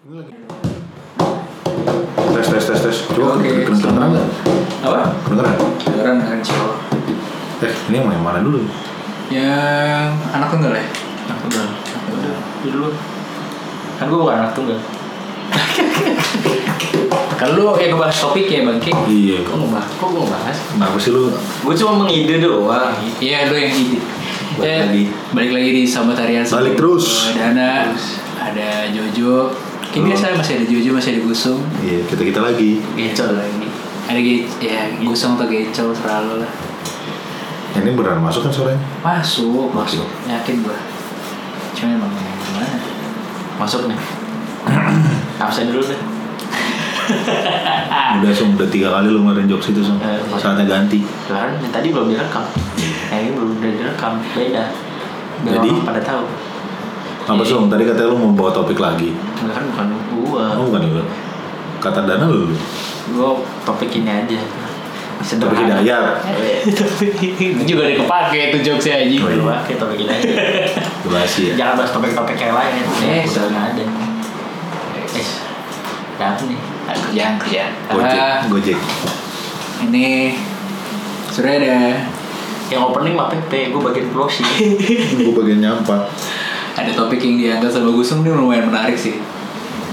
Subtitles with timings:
[0.00, 0.32] Ini lagi.
[2.32, 2.96] Tes tes tes tes.
[3.12, 3.44] Coba Oke.
[3.44, 4.28] kedengeran kedengeran nggak?
[4.80, 5.00] Apa?
[5.28, 5.56] Kedengeran.
[5.76, 6.72] Dengeran kan cowok.
[7.60, 8.64] Eh ini yang mana dulu?
[9.28, 10.84] Yang anak tunggal ya?
[11.28, 11.66] Anak tunggal.
[11.68, 12.36] Anak tunggal.
[12.64, 12.88] Itu dulu.
[14.00, 14.78] Kan gue bukan anak tunggal.
[17.36, 18.90] Kalau lu yang ngebahas topik ya bang Ki?
[19.04, 19.44] Iya.
[19.44, 19.90] Kok ngebahas?
[20.00, 20.56] Kok gue ngebahas?
[20.72, 21.28] Kenapa sih lu?
[21.60, 22.96] Gue cuma mengide doang.
[23.20, 24.00] Iya lu yang ide.
[24.56, 25.04] Balik Eh, lagi.
[25.36, 27.28] Balik lagi di Sahabat Harian Balik terus.
[27.36, 27.70] Ada Ana,
[28.40, 29.68] ada Jojo.
[29.90, 31.60] Kayak biasa masih ada Jojo, masih ada Gusung.
[31.82, 32.78] Iya kita kita lagi.
[32.94, 33.66] Gecol lagi.
[34.06, 36.52] Ada ge ya Gusung atau Gecol selalu lah.
[37.70, 38.82] Ini beneran masuk kan suaranya?
[39.02, 40.06] Masuk, Masuk.
[40.26, 40.78] Yakin gua.
[41.74, 42.78] Cuma emang gimana?
[43.58, 43.98] Masuk nih.
[45.42, 46.00] Absen dulu deh.
[48.20, 49.98] Udah sum, udah tiga kali lu ngeluarin jokes itu sum.
[49.98, 51.02] Eh, Saatnya ganti.
[51.26, 52.46] Kan tadi belum direkam.
[53.10, 54.12] Ini belum udah direkam.
[54.34, 54.70] Beda.
[55.42, 55.68] Biar Jadi?
[55.72, 56.24] orang pada tahu.
[57.30, 57.70] Apa sum?
[57.70, 59.14] Tadi katanya lu mau bawa topik lagi.
[59.14, 60.44] Enggak kan bukan gua.
[60.58, 61.02] Oh bukan itu.
[61.78, 62.50] Kata Dana lu.
[63.14, 64.38] Gua topik ini aja.
[65.20, 66.16] Topik hidayat.
[66.24, 69.16] Eh, Itu juga ada kepake itu jokesnya aja.
[69.20, 69.36] Oh, iya.
[69.38, 70.32] Gua pakai topik ini aja.
[71.12, 71.54] Basi ya.
[71.60, 72.84] Jangan bahas topik-topik yang lain ya.
[73.04, 73.84] Eh, Udah ada.
[74.96, 75.26] Eh,
[76.18, 76.60] ada apa nih?
[76.90, 77.72] Kerjaan, kerjaan.
[77.94, 78.18] Gojek.
[78.18, 78.78] Ah, Gojek.
[79.80, 80.34] ini
[81.30, 81.76] sudah ada
[82.70, 84.46] Yang opening mah Pepe, gue bagian closing.
[85.18, 86.06] Gue bagian nyampa.
[86.80, 89.18] Ada topik yang diangkat sama Gusung ini lumayan menarik sih.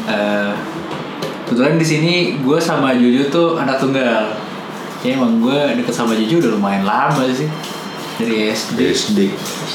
[0.06, 0.52] Eh,
[1.44, 4.32] kebetulan di sini gue sama Jojo tuh anak tunggal.
[5.00, 7.48] Ya emang gue deket sama Jojo udah lumayan lama sih
[8.18, 8.80] dari SD.
[8.88, 9.20] SD.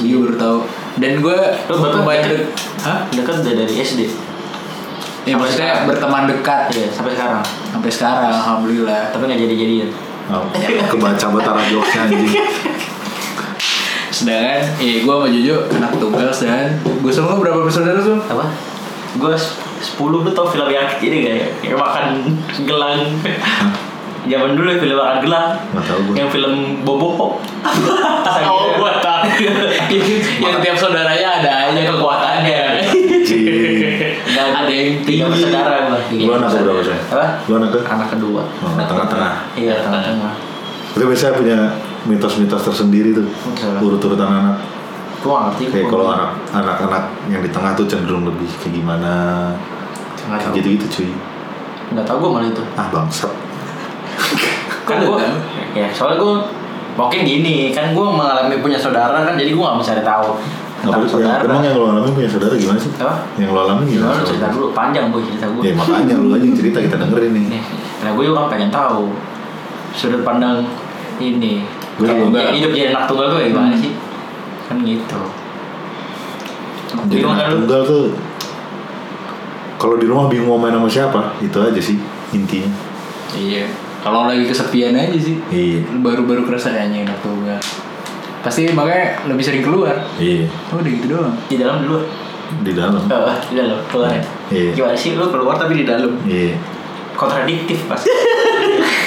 [0.03, 0.59] Iya baru tahu.
[0.95, 2.37] Dan gue Lu berapa lumayan dekat?
[2.39, 2.49] dek,
[2.83, 2.99] hah?
[3.09, 4.01] Dekat udah dari SD.
[4.03, 4.11] Ya
[5.31, 5.87] Sampai maksudnya sekarang.
[5.87, 7.43] berteman dekat Iya, sampai sekarang.
[7.71, 9.03] sampai sekarang, alhamdulillah.
[9.09, 9.89] Tapi nggak jadi-jadian.
[10.29, 10.43] Oh,
[10.89, 12.31] kebaca betara jokesnya anjing.
[14.23, 18.23] Sedangkan, iya gue sama Jojo anak tunggal dan gue sama lo berapa bersaudara tuh?
[18.31, 18.47] Apa?
[19.19, 21.47] Gue 10 lu tau film yang ini gak ya?
[21.67, 22.05] Yang makan
[22.63, 22.99] gelang.
[24.23, 25.47] Zaman dulu ya film makan gelang.
[25.75, 26.15] Gue.
[26.15, 26.55] Yang film
[26.87, 27.11] Bobo.
[28.47, 29.23] Oh, gue tahu.
[30.39, 32.63] yang tiap saudaranya ada aja kekuatannya.
[34.23, 35.51] Nggak, ada yang tiga tinggi.
[35.51, 36.01] bersaudara gue.
[36.23, 36.99] Lu anak berapa sih?
[37.11, 37.27] Apa?
[37.51, 37.81] Lu anak ke?
[37.91, 38.43] Anak kedua.
[38.47, 39.35] Oh, tengah-tengah.
[39.59, 40.33] Iya, tengah-tengah.
[40.95, 41.59] Itu biasanya punya
[42.05, 43.27] mitos-mitos tersendiri tuh.
[43.27, 43.79] Betul.
[43.85, 44.57] Urut-urutan anak.
[45.19, 45.63] Gue gak ngerti.
[45.69, 49.13] Kayak gua- kalau anak anak-anak yang di tengah tuh cenderung lebih kayak gimana.
[50.21, 50.55] Tahu.
[50.55, 51.11] Gitu-gitu cuy.
[51.93, 52.63] Nggak tahu gue malah itu.
[52.75, 53.31] Ah bangsat.
[54.83, 55.27] kan Kok gue
[55.73, 56.35] ya soalnya gue
[56.93, 60.37] mungkin gini kan gue mengalami punya saudara kan jadi gue gak bisa tahu
[60.83, 61.09] tentang itu?
[61.09, 62.91] saudara Emang yang lo alami punya saudara gimana sih?
[62.93, 64.13] apa Yang lo alami gimana?
[64.13, 67.31] lu cerita dulu panjang gue cerita gue Ya makanya lu aja yang cerita kita dengerin
[67.33, 67.45] nih.
[67.49, 67.63] nih
[68.01, 69.03] nah gue juga kan pengen tahu
[69.93, 70.67] sudut pandang
[71.17, 71.63] ini
[72.05, 72.53] Kayak juga enggak.
[72.53, 73.93] hidup jadi anak tunggal tuh gimana sih
[74.63, 75.21] kan gitu
[77.05, 78.05] Jadi anak tunggal tuh
[79.77, 81.99] kalau di rumah bingung mau main sama siapa, itu aja sih
[82.31, 82.71] intinya.
[83.33, 83.67] Iya.
[83.99, 85.43] Kalau lagi kesepian aja sih.
[85.49, 85.83] Iya.
[85.99, 87.59] Baru-baru kerasa nyanyi anak tunggal.
[88.41, 89.99] Pasti makanya lebih sering keluar.
[90.17, 90.47] Iya.
[90.69, 91.35] Oh udah gitu doang.
[91.45, 91.99] di dalam dulu
[92.63, 92.95] Di dalam.
[92.95, 94.71] oh, di dalam keluar ya Iya.
[94.77, 96.55] gimana sih lu keluar tapi di dalam Iya.
[97.15, 98.13] kontradiktif pasti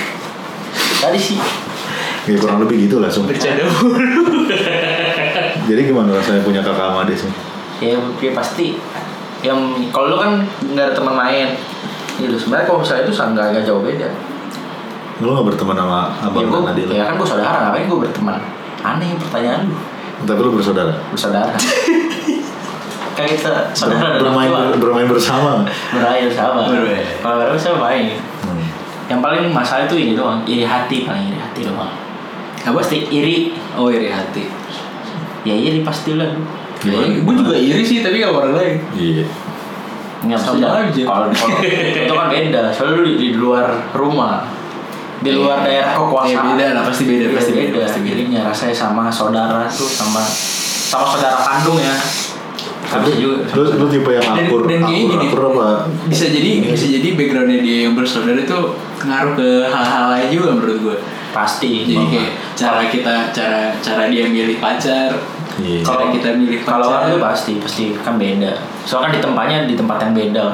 [1.00, 1.38] tadi sih
[2.26, 3.30] Ya kurang lebih gitu lah Sum.
[3.30, 3.66] Bercanda.
[5.70, 7.32] Jadi gimana rasanya punya kakak sama adik sih?
[7.84, 8.80] ya, ya pasti
[9.44, 9.60] yang
[9.92, 10.32] kalau lu kan
[10.64, 11.50] nggak ada teman main
[12.16, 14.08] gitu sebenarnya kalau misalnya itu sangat agak jauh beda
[15.24, 16.92] Lu gak berteman sama ya, abang gua, dan adik lu?
[16.92, 18.36] ya kan gue saudara ngapain gue berteman
[18.84, 19.76] aneh pertanyaan lu
[20.28, 20.94] Tapi lu bersaudara?
[21.12, 21.52] bersaudara
[23.16, 26.28] kan kita saudara dan bermain, tua bermain bersama Bermain.
[27.24, 28.66] kalau berair sama main hmm.
[29.08, 31.92] yang paling masalah itu ini doang iri hati paling iri hati doang
[32.66, 32.76] Apa?
[32.76, 34.44] pasti iri Oh iri hati.
[35.44, 36.34] ya iri pasti lah
[36.76, 37.06] Gimana?
[37.22, 38.76] gue juga iri sih tapi gak orang lain.
[38.92, 39.26] Iya
[40.26, 41.04] Nggak Sama aja.
[41.06, 42.62] Kalau itu kan beda.
[42.70, 44.42] Soalnya lu di, di luar rumah,
[45.22, 45.66] di luar Iya.
[45.86, 46.34] daerah kekuasaan.
[46.34, 47.78] Iya, beda lah, pasti beda, Iya, pasti beda, beda.
[47.86, 48.10] pasti beda.
[48.16, 50.22] Jadinya rasanya sama saudara tuh sama
[50.86, 51.94] sama saudara kandung ya.
[52.86, 53.38] Tapi juga.
[53.52, 55.68] Lu, lu tipe yang Dan, akur, dan kayaknya akur, gini, akur apa?
[56.06, 58.60] bisa jadi bisa jadi backgroundnya dia yang bersaudara itu
[59.00, 60.98] ngaruh ke hal-hal lain juga menurut gue.
[61.36, 61.84] Pasti.
[61.84, 65.12] Jadi kayak cara kita cara cara dia milih pacar,
[65.60, 65.84] Iya.
[65.84, 66.80] cara kita milih pacar.
[66.80, 68.56] Kalau orang itu pasti pasti kan beda.
[68.88, 70.46] Soalnya kan di tempatnya di tempat yang beda.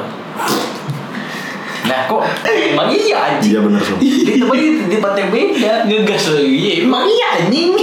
[1.81, 6.30] Nah kok emang iya anjing Iya bener Sum Di tempat di tempat yang beda ngegas
[6.30, 6.54] lagi.
[6.54, 7.74] Iya, Emang iya anjing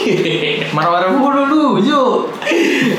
[0.70, 2.02] Marah-marah mulu lu Jo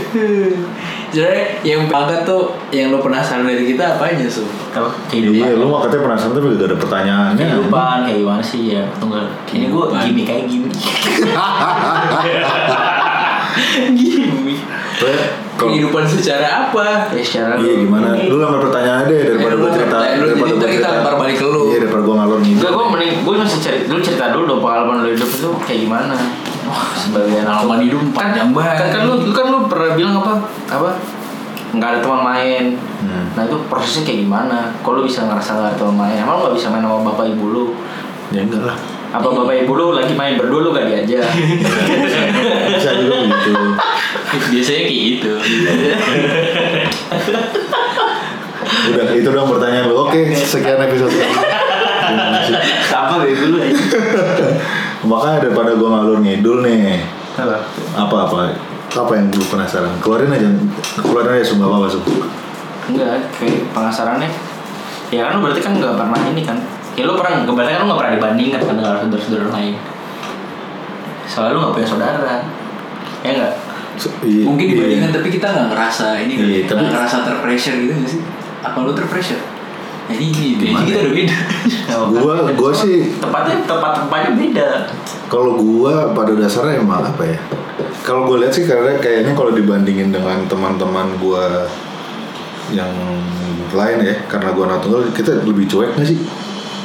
[1.10, 4.46] Jadi yang angkat tuh yang lu penasaran dari kita apa ya, su?
[4.46, 4.94] Apa?
[5.10, 5.42] Kehidupan.
[5.42, 7.46] Iya, lu mau katanya penasaran tapi gak ada pertanyaannya.
[7.50, 8.84] Kehidupan kayak gimana sih ya?
[9.02, 9.26] Tunggal.
[9.50, 10.70] Ini gua gini kayak gini.
[13.98, 14.56] gini.
[15.60, 17.12] Kehidupan secara apa?
[17.12, 18.16] Ya secara Iya gimana?
[18.30, 21.46] Lu lempar pertanyaan deh ya, iya, daripada gua cerita daripada gua kita lempar balik ke
[21.50, 21.62] lu.
[21.74, 22.58] Iya daripada gue ngalor gitu.
[22.62, 25.80] Enggak gue mending gue masih cerita dulu cerita dulu dong pengalaman lu hidup itu kayak
[25.84, 26.16] gimana?
[26.70, 27.42] Wah, sebagai
[27.82, 28.78] hidup panjang banget.
[28.78, 30.34] kan, kan lu kan lu pernah bilang apa
[30.70, 30.90] apa
[31.70, 32.66] nggak ada teman main
[33.00, 33.32] Hmm.
[33.32, 36.42] nah itu prosesnya kayak gimana kalau lu bisa ngerasa nggak ada teman main emang lu
[36.46, 37.66] nggak bisa main sama bapak ibu lu
[38.30, 38.78] Ya enggak lah.
[39.10, 41.26] apa bapak ibu lu lagi main berdua lu gak diajak
[42.70, 43.54] Bisa juga gitu.
[44.54, 45.34] Biasanya kayak gitu.
[48.90, 49.96] Udah itu dong pertanyaan lu.
[50.06, 51.10] Oke, sekian episode
[52.10, 52.18] ini.
[52.18, 52.56] Terima kasih.
[52.84, 53.84] sama bapak lu aja
[55.02, 57.00] Makanya daripada gua ngalur ngidul nih.
[57.36, 57.56] apa
[57.96, 58.40] Apa apa?
[58.90, 59.94] Apa yang gue penasaran?
[60.00, 60.50] Keluarin aja.
[60.98, 62.16] Keluarin aja sumpah apa sumpah.
[62.90, 64.30] enggak kayak penasarannya
[65.10, 66.58] ya kan lu berarti kan nggak pernah ini kan
[66.94, 69.76] ya lu pernah berarti kan lu nggak pernah dibandingkan kan dengan saudara-saudara lain
[71.26, 72.34] soalnya lu nggak punya saudara
[73.22, 73.54] ya enggak
[73.94, 74.74] Se- iya, Mungkin iya.
[74.74, 78.22] dibandingkan tapi kita nggak ngerasa ini kan, Iya, nggak tapi- ngerasa terpressure gitu nggak sih?
[78.64, 79.42] Apa lu terpressure?
[80.10, 81.38] Ini Gimana kita udah beda.
[82.10, 84.68] Gua- gua sih- tepatnya tempat tempatnya beda
[85.30, 87.38] Kalau gua pada dasarnya emang apa ya?
[88.02, 91.70] Kalau gue lihat sih karena kayaknya kalau dibandingin dengan teman-teman gua
[92.70, 92.90] yang
[93.70, 96.18] lain ya, karena gua anak tunggal kita lebih cuek nggak sih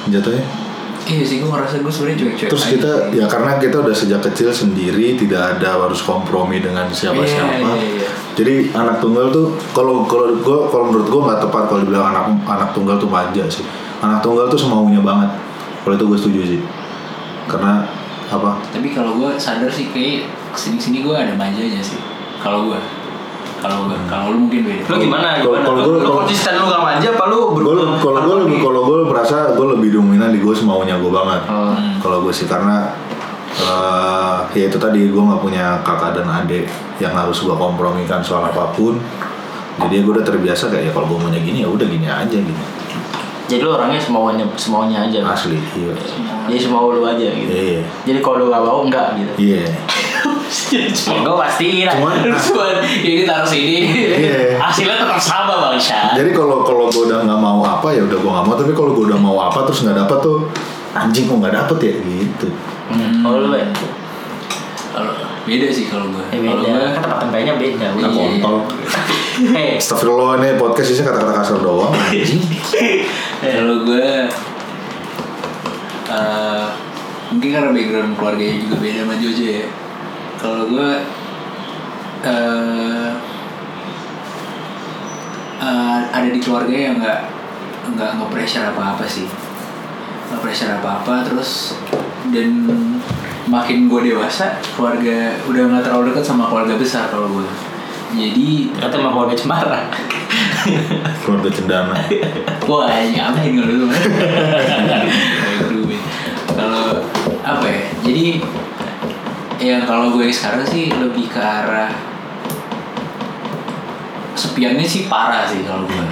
[0.07, 0.45] jatuhnya?
[1.05, 2.49] Iya sih gue ngerasa gue sebenarnya cuek-cuek.
[2.49, 3.21] Terus aja kita sih.
[3.21, 7.61] ya karena kita udah sejak kecil sendiri tidak ada harus kompromi dengan siapa-siapa.
[7.61, 8.09] Iya, iya, iya.
[8.35, 12.25] Jadi anak tunggal tuh kalau kalau gue kalau menurut gue nggak tepat kalau dibilang anak
[12.45, 13.63] anak tunggal tuh manja sih.
[14.03, 15.31] Anak tunggal tuh semaunya banget.
[15.83, 16.61] Kalau itu gue setuju sih.
[17.47, 17.87] Karena
[18.27, 18.59] apa?
[18.69, 22.01] Tapi kalau gue sadar sih kayak ke sini-sini gue ada manjanya sih.
[22.43, 22.77] Kalau gue,
[23.63, 24.85] kalau gue, kalau lu mungkin beda.
[24.85, 25.67] lu gimana Kalau- gimana
[25.97, 29.67] kalau konsisten lu gak manja apa lu Gue kalau gue lebih kalau gue merasa gue
[29.79, 31.41] lebih dominan di gue semaunya gue banget.
[31.47, 31.97] Hmm.
[32.03, 32.93] Kalau gue sih karena
[33.55, 36.67] eh ya itu tadi gue nggak punya kakak dan adik
[36.99, 38.99] yang harus gue kompromikan soal apa pun.
[39.75, 42.63] Jadi gue udah terbiasa kayak ya kalau gue maunya gini ya udah gini aja gitu.
[43.45, 45.93] jadi lu orangnya semaunya semaunya aja Asli, iya.
[46.49, 47.85] jadi semau lu aja gitu Iya.
[48.09, 49.69] jadi kalau lu gak mau enggak gitu Iya.
[51.27, 52.75] gue pasti Cuman Cuman
[53.05, 53.85] ini taruh sini.
[54.17, 54.57] Iya.
[54.57, 56.17] Hasilnya tetap sama bang Syah.
[56.17, 58.91] jadi kalau kalau gue udah nggak mau apa ya udah gue nggak mau tapi kalau
[58.97, 60.39] gue udah mau apa terus nggak dapet tuh
[60.97, 62.47] anjing kok nggak dapet ya gitu.
[62.91, 63.23] Hmm.
[63.23, 63.69] kalau lu ya
[64.95, 65.11] Kalau
[65.45, 66.23] beda sih kalau gue.
[66.31, 68.09] Eh, Kalau beda gue kan tempat tempatnya beda Iya.
[68.15, 68.57] kontol.
[69.59, 71.91] eh Astagfirullah ini podcast isinya kata-kata kasar doang.
[71.91, 72.43] anjing.
[73.59, 74.09] kalau gue
[76.07, 76.67] eh,
[77.33, 79.67] mungkin karena background keluarganya juga beda sama Jojo ya
[80.39, 80.91] kalau gue
[82.25, 83.09] eh
[85.59, 87.21] eh, ada di keluarga yang nggak
[87.97, 89.27] nggak nggak pressure apa apa sih
[90.31, 91.75] nggak pressure apa apa terus
[92.35, 92.51] dan
[93.47, 97.47] makin gue dewasa keluarga udah nggak terlalu dekat sama keluarga besar kalau gue
[98.15, 99.81] jadi kata mah keluarga cemara
[101.25, 101.97] Keluarga cendana.
[102.65, 103.87] Wah, ngapain kalau dulu?
[106.55, 106.87] Kalau
[107.45, 107.83] apa ya?
[108.05, 108.27] Jadi
[109.61, 111.93] ya kalau gue sekarang sih lebih ke arah
[114.35, 116.07] sepiannya sih parah sih kalau gue.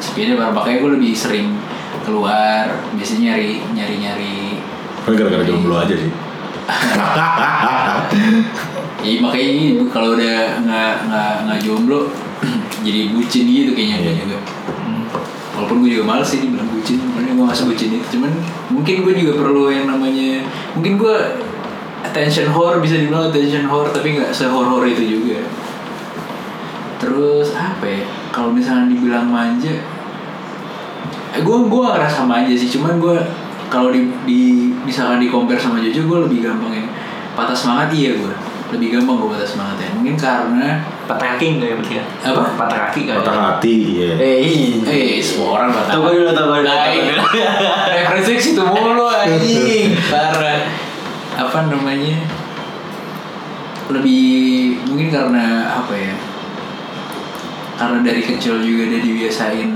[0.00, 1.56] Sepiannya parah makanya gue lebih sering
[2.04, 4.38] keluar, biasanya nyari nyari nyari.
[5.04, 6.10] Kan gara-gara jomblo aja sih.
[9.04, 12.08] Ya makanya ini kalau udah nggak nggak nggak jomblo
[12.88, 14.12] jadi bucin gitu kayaknya Iya.
[14.24, 14.38] juga.
[15.54, 18.26] Walaupun gue juga males sih dibilang bucin, makanya gue gak sebucin itu Cuman
[18.74, 20.42] mungkin gue juga perlu yang namanya
[20.74, 21.14] Mungkin gue
[22.02, 25.46] attention whore, bisa dibilang attention whore Tapi gak se-whore itu juga
[26.98, 28.02] Terus apa ya,
[28.34, 29.78] kalau misalnya dibilang manja
[31.30, 33.14] eh, Gue gue ngerasa manja sih, cuman gue
[33.74, 36.86] kalau di, di misalkan di compare sama Jojo gue lebih gampang ini
[37.34, 38.30] patah semangat iya gue
[38.70, 39.90] lebih gampang gue patah semangat ya.
[39.98, 42.04] Mungkin karena patah kaki enggak ya berarti ya?
[42.30, 42.42] Apa?
[42.58, 44.10] Patah kaki kan Patah hati, iya.
[44.18, 44.78] eh iya.
[44.86, 47.22] Eh semua orang patah Tunggu dulu, tunggu dulu, tunggu dulu.
[47.90, 49.90] referensi ke situ mulu anjing.
[50.14, 50.60] Parah.
[51.34, 52.18] Apa namanya?
[53.90, 54.26] Lebih
[54.90, 56.14] mungkin karena apa ya?
[57.74, 59.70] Karena dari kecil juga udah dibiasain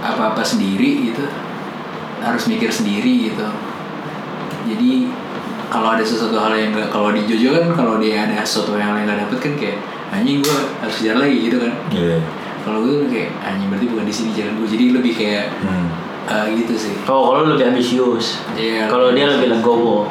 [0.00, 1.24] apa-apa sendiri gitu
[2.20, 3.46] harus mikir sendiri gitu
[4.66, 5.08] jadi
[5.66, 8.92] kalau ada sesuatu hal yang nggak kalau di Jojo kan kalau dia ada sesuatu yang
[8.92, 9.78] lain nggak dapet kan kayak
[10.10, 12.18] anjing gue harus kejar lagi gitu kan Iya.
[12.60, 15.86] kalau gue kayak anjing berarti bukan di sini jalan gue jadi lebih kayak Hmm.
[16.26, 18.86] eh, gitu sih oh kalau lebih ambisius Iya.
[18.86, 20.10] kalau dia lebih legowo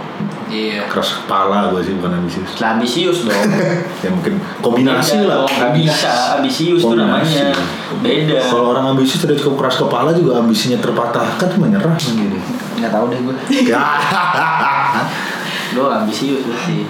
[0.50, 0.82] iya.
[0.89, 2.58] Keras kepala gue sih bukan ambisius.
[2.60, 3.38] lah ambisius dong.
[4.03, 5.38] Ya mungkin kombinasi Beda lah.
[5.46, 6.12] dong, nggak bisa.
[6.39, 6.82] Ambisius.
[6.82, 7.53] Tuh namanya.
[8.01, 8.38] Beda.
[8.44, 12.39] Kalau orang ambisius sudah cukup keras kepala juga ambisinya terpatahkan tuh menyerah gini.
[12.79, 13.36] nggak tahu deh gue
[13.68, 13.79] Ya.
[15.75, 16.88] gue ambisius berarti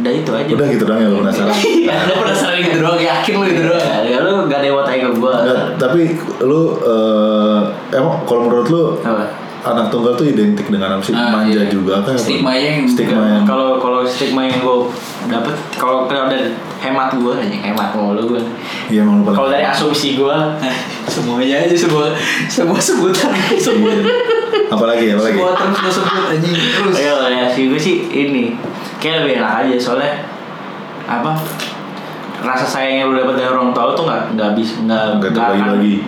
[0.00, 0.50] udah itu aja.
[0.56, 1.52] Udah gitu dong ya lu penasaran.
[2.08, 3.84] lo penasaran gitu doang yakin lo gitu doang.
[4.00, 5.34] Ya, lu gak ada yang mau tanya ke gue
[5.76, 6.00] tapi
[6.40, 7.60] lu eh,
[7.92, 9.28] emang kalau menurut lu apa
[9.62, 11.12] anak tunggal tuh identik dengan apa sih?
[11.12, 11.68] Ah, manja iya.
[11.68, 12.16] juga kan?
[12.16, 14.76] Stigma yang- stigma yang Kalau kalau stigma yang gue
[15.26, 16.48] dapet kalau kalau dari
[16.78, 17.88] hemat gue aja hemat.
[17.92, 18.40] Mulu gue.
[18.88, 20.36] Iya emang Kalau dari asumsi gue
[21.12, 22.08] semuanya aja semua
[22.46, 23.28] semua sebutan.
[23.54, 23.92] Semua
[24.66, 26.56] apalagi apalagi semua terus lo sebut anjing.
[26.56, 26.94] Terus.
[26.96, 27.12] Ya
[27.44, 28.44] asumsi gue sih ini.
[28.96, 30.12] Kayak lebih enak aja soalnya
[31.04, 31.32] apa
[32.40, 35.32] rasa sayang yang lu dapat dari orang tua lu tuh nggak nggak bisa nggak Nggak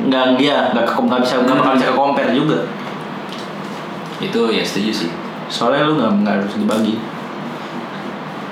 [0.09, 2.57] nggak dia nggak ke- nggak bisa nggak bakal bisa ke compare juga
[4.23, 5.11] itu ya setuju sih
[5.51, 6.95] soalnya lu nggak nggak harus dibagi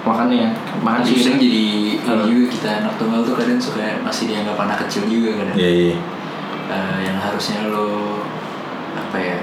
[0.00, 0.50] makanya
[0.80, 1.64] makanya Masih sih jadi
[2.00, 5.70] ini juga kita anak tunggal tuh kadang suka masih dianggap anak kecil juga kadang Iya
[5.70, 5.94] iya.
[6.70, 8.22] Eh, yang harusnya lo
[8.96, 9.36] apa ya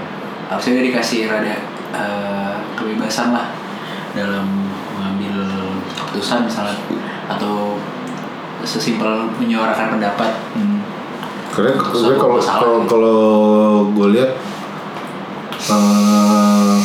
[0.50, 1.56] harusnya dikasih rada
[1.94, 3.54] eh, kebebasan lah
[4.18, 4.66] dalam
[4.98, 5.46] mengambil
[5.94, 6.74] keputusan misalnya
[7.30, 7.78] atau
[8.66, 10.82] sesimpel menyuarakan pendapat Hmm.
[11.54, 11.74] Karena
[12.18, 12.90] kalau masalah kalau gitu.
[12.92, 13.20] kalau
[13.94, 14.32] gue lihat
[15.72, 16.76] eh,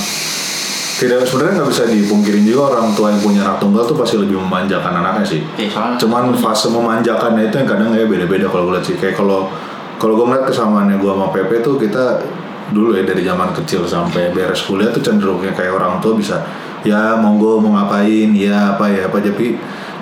[1.02, 4.38] tidak sebenarnya nggak bisa dipungkirin juga orang tua yang punya anak tunggal tuh pasti lebih
[4.38, 5.40] memanjakan anaknya sih.
[5.58, 8.94] Ya, soalnya Cuman fase memanjakannya itu yang kadang kayak beda-beda kalau gue lihat sih.
[8.94, 9.50] Kayak kalau
[9.98, 12.22] kalau gue ngeliat kesamaannya gue sama Pepe tuh kita
[12.70, 16.40] dulu ya dari zaman kecil sampai beres kuliah tuh cenderungnya kayak orang tua bisa
[16.82, 19.58] ya monggo mau ngapain ya apa ya apa tapi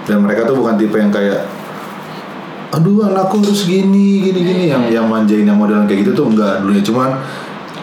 [0.07, 1.45] dan mereka tuh bukan tipe yang kayak
[2.71, 6.63] aduh anakku harus gini gini gini yang yang manjain yang modelan kayak gitu tuh enggak
[6.63, 7.11] dulunya cuman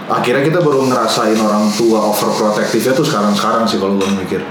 [0.07, 4.41] akhirnya kita baru ngerasain orang tua overprotective-nya tuh sekarang-sekarang sih kalau gue mikir.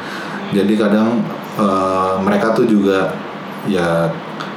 [0.53, 1.21] Jadi kadang
[1.57, 3.11] eh, mereka tuh juga
[3.67, 4.07] ya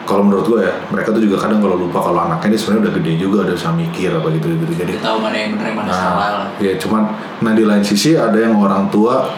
[0.03, 2.93] kalau menurut gue ya mereka tuh juga kadang kalau lupa kalau anaknya ini sebenarnya udah
[2.97, 4.73] gede juga udah bisa mikir apa gitu gitu.
[4.75, 7.01] Jadi tahu mana yang benar mana salah Nah, lah ya cuman
[7.39, 9.29] nah di lain sisi ada yang orang tua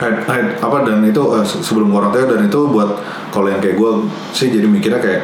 [0.00, 2.90] eh, eh, apa dan itu eh, se- sebelum orang tua dan itu buat
[3.30, 3.90] kalau yang kayak gue
[4.32, 5.22] sih jadi mikirnya kayak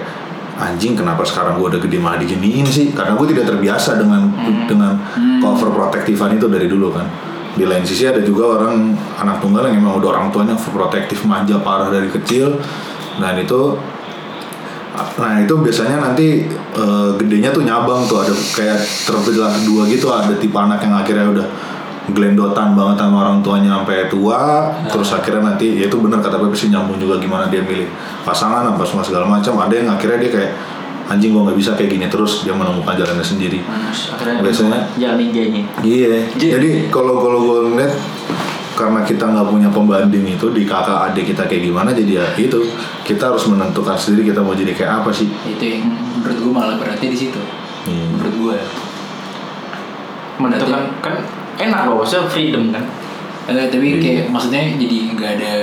[0.61, 2.93] anjing kenapa sekarang gue udah gede malah diginiin sih?
[2.93, 4.29] Karena gue tidak terbiasa dengan
[4.69, 4.95] dengan
[5.41, 7.09] overprotektifan itu dari dulu kan.
[7.57, 11.59] Di lain sisi ada juga orang anak tunggal yang emang udah orang tuanya overprotektif manja
[11.59, 12.61] parah dari kecil.
[13.17, 13.75] Dan itu
[14.91, 16.45] Nah itu biasanya nanti
[16.77, 18.21] eh, gedenya tuh nyabang tuh.
[18.21, 21.47] Ada kayak terbelah dua gitu ada tipe anak yang akhirnya udah
[22.11, 24.71] gelendotan banget sama orang tuanya sampai tua.
[24.87, 27.89] Terus akhirnya nanti ya itu benar kata Pepe sih nyambung juga gimana dia milih
[28.23, 29.57] pasangan apa semua segala macam.
[29.57, 30.51] Ada yang akhirnya dia kayak
[31.09, 32.07] anjing gua nggak bisa kayak gini.
[32.07, 33.59] Terus dia menemukan jalannya sendiri.
[34.11, 35.63] Akhirnya Biasanya- jalan ninjanya.
[35.81, 36.15] Iya.
[36.35, 37.93] Jadi- Jadi kalau kalau gue ngeliat
[38.75, 42.61] karena kita nggak punya pembanding itu di kakak adik kita kayak gimana jadi ya itu.
[43.03, 45.27] Kita harus menentukan sendiri kita mau jadi kayak apa sih.
[45.45, 47.41] itu yang menurut gue malah berarti di situ.
[47.81, 48.13] Hmm.
[48.13, 48.57] menurut gue
[50.39, 51.17] menentukan kan
[51.61, 52.85] enak loh maksudnya freedom kan?
[53.51, 54.01] Enggak, tapi Iya.
[54.01, 55.55] kayak maksudnya jadi nggak ada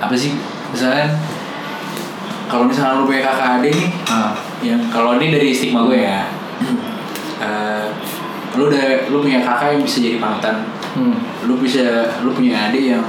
[0.00, 0.32] apa sih?
[0.72, 1.06] Misalnya
[2.48, 6.28] kalau misalnya lu punya kakak adik nih nah, yang kalau ini dari stigma gue ya
[7.40, 7.86] eh,
[8.52, 10.68] lu udah lu punya kakak yang bisa jadi panutan.
[10.92, 11.16] Hmm.
[11.48, 13.04] lu bisa lu punya adik yang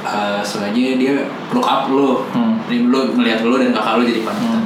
[0.00, 2.24] eh, sengaja dia look up lu.
[2.32, 2.56] Hmm.
[2.64, 4.62] Jadi lu ngelihat lu dan kakak lu jadi panutan.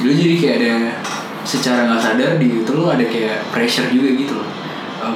[0.00, 0.74] Lu jadi kayak ada
[1.44, 4.48] secara nggak sadar di itu lu ada kayak pressure juga gitu loh.
[4.48, 4.55] uh,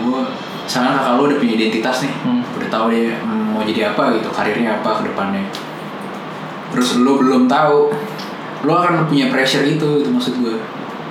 [0.01, 0.21] gue
[0.65, 2.43] misalnya kakak lu udah punya identitas nih Hmm.
[2.57, 5.43] udah tahu dia mau jadi apa gitu karirnya apa ke depannya
[6.71, 7.91] terus lu belum tahu
[8.63, 10.55] lu akan punya pressure itu itu maksud gue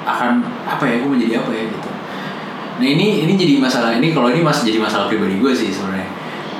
[0.05, 1.89] akan apa ya gue mau jadi apa ya gitu
[2.79, 6.08] nah ini ini jadi masalah ini kalau ini masih jadi masalah pribadi gue sih sebenarnya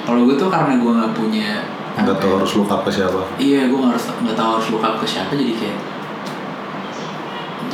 [0.04, 1.64] kalau gue tuh karena gue nggak punya
[2.00, 3.22] Nggak tahu ya, harus look up ke siapa.
[3.36, 5.78] Iya, gue nggak harus nggak tahu harus look up ke siapa jadi kayak.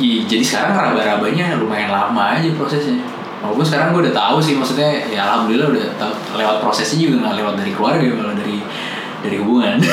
[0.02, 2.98] Ih, jadi sekarang raba-rabanya lumayan lama aja prosesnya.
[3.36, 7.34] Walaupun sekarang gue udah tahu sih maksudnya ya alhamdulillah udah tahu lewat prosesnya juga nggak
[7.38, 8.58] lewat dari keluarga malah dari
[9.22, 9.76] dari hubungan.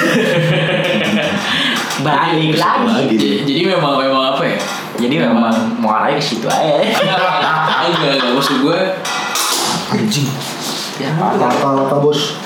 [2.03, 3.15] balik lagi Lagi.
[3.15, 4.57] jadi, jadi memang memang apa ya?
[4.97, 6.81] jadi memang mau arahnya ke situ aja
[7.85, 8.79] enggak enggak maksud gue
[9.93, 10.25] Anjing.
[10.97, 12.41] ya Lata-lata bos.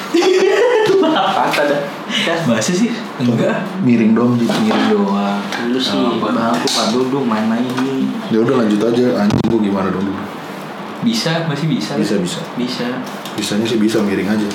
[1.08, 4.52] kata dah ya bahasa sih enggak Miring dong gitu.
[4.60, 5.40] miring doang.
[5.72, 6.28] lu sih apa?
[6.28, 10.22] bangku pak duduk main-main ini Ya udah lanjut aja anjing gua gimana dong dulu.
[11.02, 11.94] Bisa masih bisa.
[11.96, 12.40] Bisa bisa.
[12.56, 12.88] bisa
[13.34, 14.48] Bisanya sih bisa miring aja.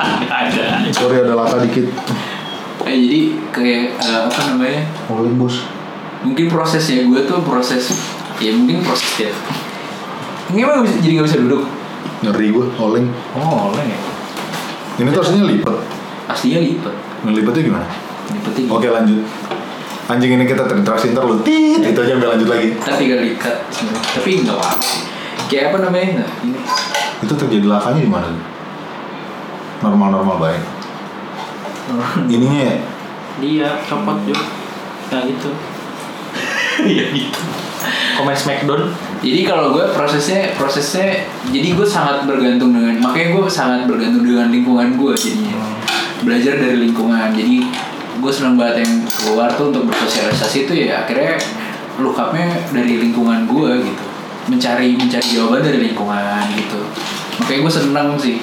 [0.00, 0.64] ada.
[0.90, 1.86] Sorry ada lata dikit.
[2.80, 4.82] Eh, jadi kayak eh, apa namanya?
[5.08, 5.56] Olin bos.
[6.20, 7.96] mungkin prosesnya gue tuh proses
[8.36, 9.32] ya mungkin proses ya
[10.52, 11.64] ini emang bisa, jadi gak bisa duduk
[12.20, 13.08] Ngeri gua oleng.
[13.32, 13.98] oh oleh ya
[15.00, 15.80] Ini tuh aslinya lipat.
[16.28, 16.92] pastinya lipet
[17.24, 17.86] Ngelipetnya gimana?
[18.28, 18.68] lipetnya gitu.
[18.68, 19.24] Oke lanjut.
[20.10, 21.38] Anjing ini kita terinteraksi ntar lu.
[21.46, 22.74] Tit, Itu aja lanjut lagi.
[22.74, 24.10] kita tinggal diikat sebenarnya.
[24.10, 24.70] tapi nggak apa
[25.50, 26.58] kayak apa namanya nah, ini.
[27.22, 28.30] Itu terjadi lakanya di mana?
[29.82, 30.62] Normal-normal baik.
[32.30, 32.76] Ininya ya,
[33.42, 34.46] dia copot juga
[35.10, 35.50] kayak gitu.
[36.80, 37.40] Iya gitu.
[38.16, 38.94] Komen Smackdown?
[39.20, 44.48] Jadi kalau gue prosesnya prosesnya jadi gue sangat bergantung dengan makanya gue sangat bergantung dengan
[44.48, 45.60] lingkungan gue jadinya.
[46.24, 47.36] Belajar dari lingkungan.
[47.36, 47.68] Jadi
[48.20, 51.40] gue senang banget yang keluar tuh untuk bersosialisasi itu ya akhirnya
[51.96, 54.04] look up-nya dari lingkungan gue gitu
[54.46, 56.80] mencari mencari jawaban dari lingkungan gitu
[57.36, 58.36] makanya gue senang sih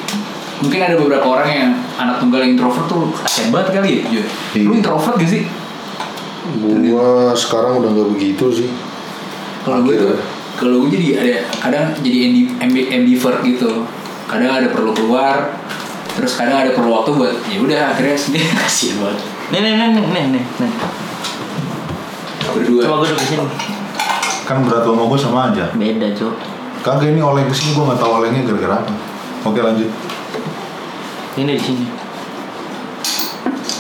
[0.57, 4.25] mungkin ada beberapa orang yang anak tunggal introvert tuh kasian banget kali ya Joy.
[4.57, 4.75] lu Iya.
[4.75, 5.43] introvert gak sih
[6.57, 8.69] Gua sekarang udah nggak begitu sih.
[9.61, 10.15] kalau gue tuh
[10.55, 13.83] kalau gue jadi ada kadang jadi ambi- ambi- ambivert gitu
[14.25, 15.59] kadang ada perlu keluar
[16.09, 19.87] terus kadang ada perlu waktu buat ya udah akhirnya sendiri kasihan banget nih nih nih
[19.95, 20.71] nih nih nih, nih.
[22.51, 23.47] berdua coba gue duduk di sini
[24.47, 25.65] Kan berat lo sama gue sama aja.
[25.75, 26.35] beda cok
[26.83, 28.93] Kagak ini oleng ke sini gue nggak tahu olengnya gara-gara apa.
[29.43, 29.91] Oke lanjut.
[31.37, 31.85] ini di sini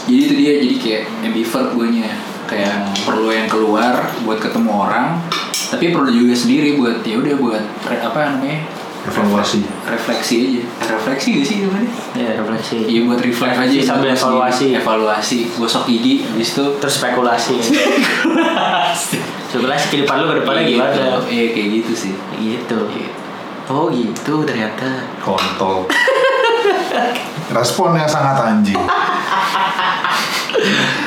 [0.07, 2.07] jadi itu dia jadi kayak ambivert gue nya
[2.47, 5.19] kayak perlu yang keluar buat ketemu orang
[5.67, 8.63] tapi perlu juga sendiri buat ya udah buat apa namanya
[9.07, 9.63] Evaluasi.
[9.87, 10.61] refleksi aja
[10.91, 14.65] refleksi gak sih namanya ya refleksi Iya buat reflect aja Refleksi sambil evaluasi.
[14.75, 17.55] Evaluasi, gosok gigi, habis itu terus spekulasi
[19.49, 21.07] spekulasi ke depan lu ke depannya Iya, gimana gitu.
[21.31, 22.13] Iya kayak gitu sih.
[22.37, 22.77] gitu
[23.67, 25.87] oh gitu ternyata Kontol.
[27.57, 28.79] Responnya sangat anjing.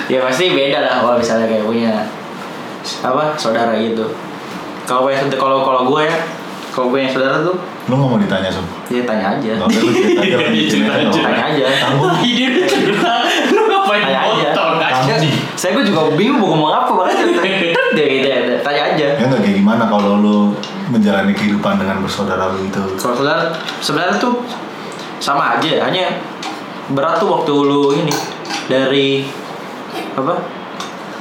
[0.09, 1.93] ya pasti beda lah kalau misalnya kayak punya
[3.05, 4.03] apa saudara gitu
[4.85, 6.17] kalau kalau kalau gue ya
[6.71, 8.63] kalau punya saudara tuh Lu nggak mau ditanya sob?
[8.87, 10.37] ya tanya aja Nggak usah lu cerita aja
[11.03, 11.21] aja.
[11.21, 12.13] tanya aja Tanggung.
[12.23, 13.13] Ide lu cerita,
[13.51, 14.49] lu ngapain Tanya aja.
[14.53, 14.79] Tanggung.
[15.55, 16.93] saya gue juga bingung mau ngomong apa
[17.93, 20.37] ya tanya aja Ya nggak kayak gimana kalau lu
[20.89, 22.83] menjalani kehidupan dengan bersaudara lu itu.
[22.97, 24.43] kalau saudara sebenarnya tuh
[25.19, 26.17] sama aja hanya
[26.89, 28.15] berat tuh waktu lu ini
[28.67, 29.27] dari
[30.13, 30.35] apa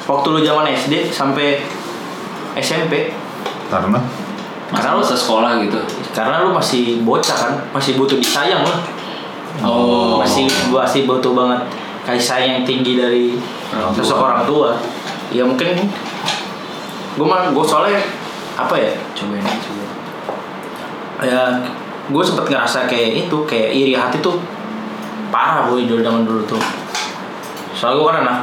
[0.05, 1.61] waktu lu zaman SD sampai
[2.55, 3.13] SMP
[3.67, 4.01] Karena
[4.69, 5.79] Karena lu sekolah gitu.
[6.13, 8.79] karena lu masih bocah kan masih butuh disayang lah
[9.59, 10.21] Oh.
[10.23, 11.59] masih masih butuh banget
[12.07, 13.25] kasih sayang yang tinggi dari
[13.75, 13.99] Orang tua.
[13.99, 14.69] sosok orang tua
[15.29, 15.75] ya mungkin
[17.17, 17.99] gue mah gue soalnya
[18.55, 19.83] apa ya coba ini coba
[21.27, 21.41] ya
[22.07, 24.39] gue sempet ngerasa kayak itu kayak iri hati tuh
[25.27, 26.61] parah boy dulu zaman dulu tuh
[27.75, 28.37] soalnya gue kan anak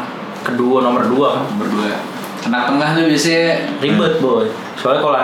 [0.44, 1.96] kedua nomor dua kan Berdua.
[2.46, 3.46] Anak tengah tuh biasanya
[3.80, 4.44] ribet boy
[4.76, 5.16] soalnya kalau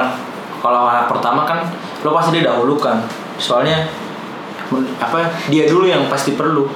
[0.63, 1.67] kalau anak pertama kan
[2.07, 3.03] lo pasti didahulukan.
[3.43, 3.91] Soalnya
[5.03, 6.71] apa dia dulu yang pasti perlu.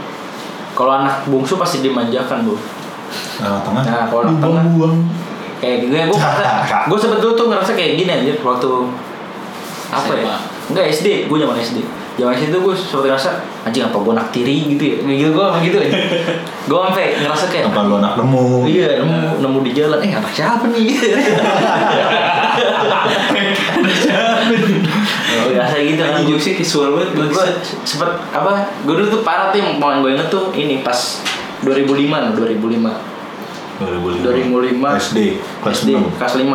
[0.75, 2.59] Kalau anak bungsu pasti dimanjakan bu.
[3.41, 3.83] Nah, tengah.
[3.87, 4.65] Nah, kalau anak tengah.
[4.75, 4.97] buang
[5.57, 8.69] kayak gue gue ngerasa gue sempet dulu tuh ngerasa kayak gini aja waktu
[9.89, 10.37] apa ya?
[10.67, 11.79] Enggak SD gue zaman SD
[12.19, 13.31] zaman SD tuh gue sempet ngerasa
[13.65, 14.97] anjing apa gue naktiri gitu ya?
[15.01, 15.97] Kayak gitu gue gitu aja
[16.67, 18.69] gue sampai ngerasa kayak Apa lu anak nemu?
[18.69, 19.99] Iya, nemu nemu di jalan.
[20.03, 20.93] Eh, anak siapa nih?
[25.27, 26.23] Oh, biasa gitu kan.
[26.39, 27.47] Sih visual banget Gue
[27.83, 28.71] sempet apa?
[28.87, 30.97] Gue dulu tuh parah tuh yang paling gue inget tuh ini pas
[31.65, 33.17] 2005 loh, 2005.
[33.77, 34.25] 2005.
[34.25, 35.19] 2005 SD
[35.61, 36.19] kelas SD, 6.
[36.21, 36.49] kelas 5.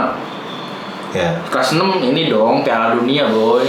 [1.11, 1.29] Ya.
[1.51, 3.67] Kelas 6 ini dong Piala Dunia, boy.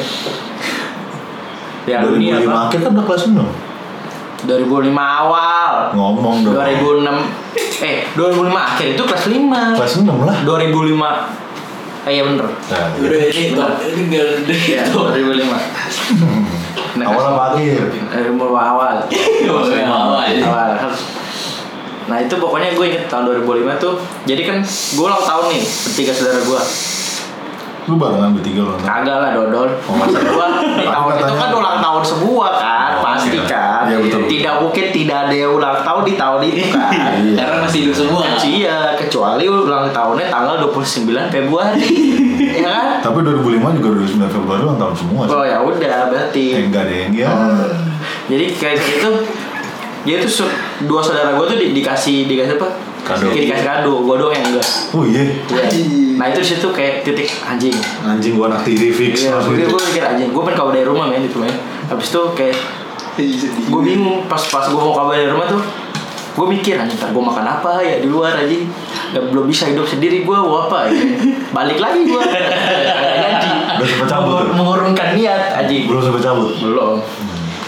[1.82, 2.58] Piala Dunia 2005 apa?
[2.70, 3.42] akhir kan udah kelas 6.
[4.42, 5.72] 2005 awal.
[5.94, 6.54] Ngomong dong.
[6.54, 9.78] 2006 eh 2005 akhir itu kelas 5.
[9.78, 10.36] Kelas 6 lah.
[10.46, 11.41] 2005
[12.02, 12.46] Eh iya bener.
[12.50, 15.46] Nah, Udah ini tuh, ini tinggal Iya, 2005
[16.92, 17.88] Nah, Awal apa akhir?
[17.94, 18.96] Eh, mulai awal.
[19.08, 20.20] Mulai awal.
[20.28, 20.70] Awal
[22.02, 23.94] Nah itu pokoknya gue inget tahun 2005 tuh.
[24.26, 26.60] Jadi kan gue ulang tahun nih Bertiga saudara gue
[27.84, 28.76] Lu barengan bertiga loh.
[28.78, 29.94] Kagak lah dodol Oh.
[29.96, 33.42] Masa gue di tahun itu kan ulang tahun semua kan Oh, Pasti iya.
[33.44, 34.20] kan Iya, betul.
[34.24, 36.90] Tidak mungkin tidak ada yang ulang tahun di tahun itu kan
[37.26, 37.36] Iya.
[37.36, 38.22] Karena masih hidup semua.
[38.38, 41.90] Iya, kecuali ulang tahunnya tanggal 29 Februari
[42.62, 42.86] Ya kan?
[43.02, 45.32] Tapi 2005 juga 29 Februari ulang tahun semua sih.
[45.32, 47.30] Oh ya udah berarti Eh, enggak deh, ya.
[48.24, 49.10] jadi kayak gitu
[50.02, 50.48] dia tuh
[50.82, 52.68] dua saudara gue tuh di- dikasih dikasih apa?
[53.02, 53.28] Kado.
[53.28, 53.94] dikasih kado.
[54.00, 54.68] Gue doang yang enggak.
[54.90, 55.22] Oh iya.
[55.48, 55.62] Iya.
[56.12, 57.74] nah itu situ kayak titik anjing.
[58.00, 60.30] Anjing gua anak tiri fix Iya, gue gue mikir anjing.
[60.30, 61.50] Gue pengen kabur dari rumah men itu men.
[61.86, 62.56] Habis itu kayak
[63.64, 65.62] gue bingung pas pas gue mau kabur dari rumah tuh.
[66.32, 68.64] Gue mikir anjing ntar gue makan apa ya di luar anjing?
[69.12, 70.94] Gak, belum bisa hidup sendiri gue mau apa ya?
[71.50, 74.54] Balik lagi gue anjing Udah sempet cabut tuh?
[74.54, 75.84] mengurungkan niat anjing.
[75.84, 76.52] Belum sampai cabut.
[76.56, 76.96] belum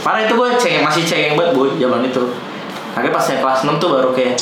[0.05, 2.23] parah itu gue cengeng masih cengeng banget bu zaman itu
[2.93, 4.37] akhirnya pas saya kelas 6 tuh baru kayak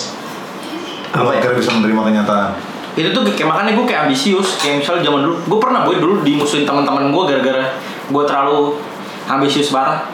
[1.14, 1.38] Apa ya?
[1.40, 2.50] akhirnya bisa menerima kenyataan.
[2.92, 6.14] itu tuh kayak makanya gue kayak ambisius kayak misalnya zaman dulu gue pernah boy dulu
[6.20, 7.64] dimusuhin teman-teman gue gara-gara
[8.12, 8.76] gue terlalu
[9.24, 10.04] ambisius parah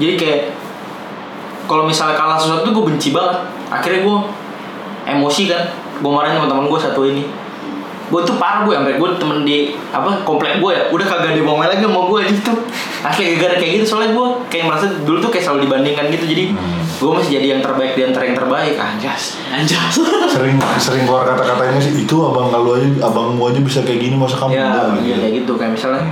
[0.00, 0.40] jadi kayak
[1.70, 4.16] kalau misalnya kalah sesuatu gue benci banget akhirnya gue
[5.06, 5.62] emosi kan
[6.02, 7.30] gue marahin teman-teman gue satu ini
[8.06, 9.56] gue tuh parah gue sampai gue temen di
[9.90, 12.52] apa komplek gue ya udah kagak main lagi sama gue gitu
[13.02, 16.44] asli gara-gara kayak gitu soalnya gue kayak merasa dulu tuh kayak selalu dibandingkan gitu jadi
[16.46, 16.78] Hmm.
[17.02, 19.98] gue masih jadi yang terbaik di antara yang terbaik anjas Anjas.
[20.30, 24.14] sering sering keluar kata-katanya sih itu abang kalau aja abang gua aja bisa kayak gini
[24.14, 25.18] masa kamu ya enggak iya, gitu.
[25.20, 26.02] kayak gitu kayak misalnya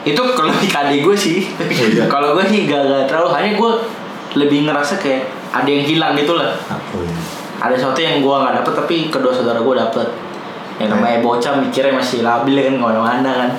[0.00, 2.04] itu kalau di adik gue sih Oh, iya.
[2.12, 3.72] kalau gue sih gak, gak terlalu hanya gue
[4.38, 7.12] lebih ngerasa kayak ada yang hilang gitu lah Oh, iya.
[7.60, 10.06] ada sesuatu yang gue nggak dapet tapi kedua saudara gue dapet
[10.80, 13.50] yang namanya bocah mikirnya masih labil kan ke mana-mana kan.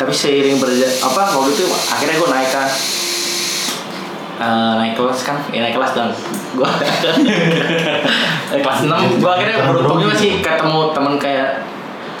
[0.00, 2.68] Tapi seiring berjalan apa waktu itu akhirnya gue naik kan
[4.42, 5.38] Eh, naik kelas kan?
[5.54, 6.10] Ya naik kelas dong.
[6.58, 6.66] Gue
[8.50, 11.62] kelas 6 gue akhirnya beruntungnya masih ketemu temen kayak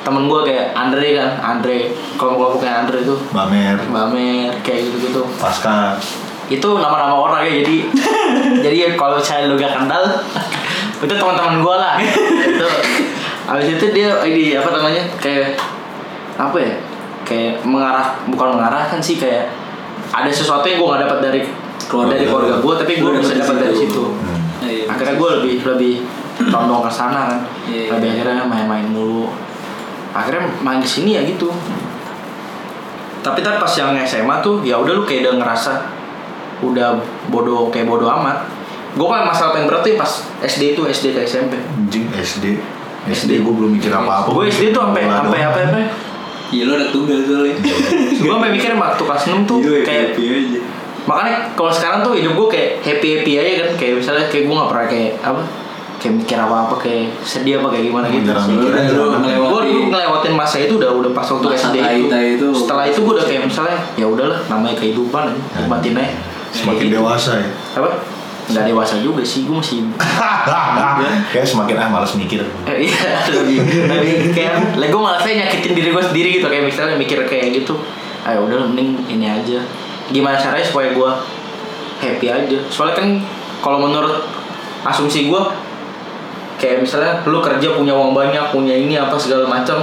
[0.02, 1.90] temen gue kayak Andre kan Andre.
[2.14, 3.16] Kalau kelompok kayak Andre itu.
[3.34, 5.98] Bamer Mbak Mer kayak gitu gitu Pasca.
[6.46, 7.76] Itu nama-nama orang ya jadi
[8.64, 10.04] jadi kalau saya lu gak kenal
[11.04, 11.94] itu teman-teman gue lah.
[11.98, 12.68] Itu
[13.42, 15.58] habis itu dia ini apa namanya kayak
[16.38, 16.74] apa ya
[17.22, 19.50] kayak mengarah bukan mengarahkan sih kayak
[20.12, 21.40] ada sesuatu yang gue nggak dapat dari
[21.82, 22.14] Keluarga.
[22.14, 24.02] dari keluarga gue tapi gue bisa dapat dari situ.
[24.14, 24.38] Hmm.
[24.62, 24.84] Iya.
[24.86, 25.94] akhirnya gue lebih lebih
[26.48, 28.14] condong ke sana kan Iya, lebih iya.
[28.22, 29.26] akhirnya main-main mulu
[30.14, 31.50] akhirnya main di sini ya gitu
[33.22, 35.72] tapi kan pas yang SMA tuh ya udah lu kayak udah ngerasa
[36.62, 36.94] udah
[37.26, 38.46] bodoh kayak bodoh amat
[38.92, 40.10] gue kan masalah paling berat tuh pas
[40.42, 42.58] SD itu SD ke SMP anjing SD
[43.04, 44.28] SD gua belum mikir apa-apa.
[44.28, 45.78] Gue SD tuh sampai sampai apa apa?
[46.48, 47.56] Iya lo ada tunggal soalnya.
[48.12, 50.60] gue sampai mikir waktu kelas 6 tuh Iya, kayak happy aja.
[51.02, 53.70] makanya kalau sekarang tuh hidup gue kayak happy happy aja kan.
[53.74, 55.42] Kayak misalnya kayak gue nggak pernah kayak apa
[55.96, 58.28] kayak mikir apa apa kayak sedih apa kayak gimana gitu.
[58.28, 62.06] Gue ngelewatin masa itu udah udah pas waktu Masa SD itu.
[62.36, 62.46] itu.
[62.54, 66.14] setelah itu gue udah kayak misalnya ya udahlah namanya kehidupan aja nikmatin aja.
[66.52, 67.48] Semakin dewasa ya.
[67.74, 67.88] Apa
[68.50, 69.86] nggak dewasa juga sih gue masih
[71.32, 72.42] kayak semakin ah malas mikir.
[72.66, 76.46] Eh, iya lebih lebih kayak lah gue malah saya nyakitin diri gue sendiri gitu.
[76.50, 77.78] Kayak misalnya mikir kayak gitu
[78.26, 79.62] ayo udah mending ini aja.
[80.10, 81.10] Gimana caranya supaya gue
[82.02, 82.58] happy aja?
[82.66, 83.08] Soalnya kan
[83.62, 84.26] kalau menurut
[84.82, 85.42] asumsi gue
[86.58, 89.82] kayak misalnya lu kerja punya uang banyak punya ini apa segala macam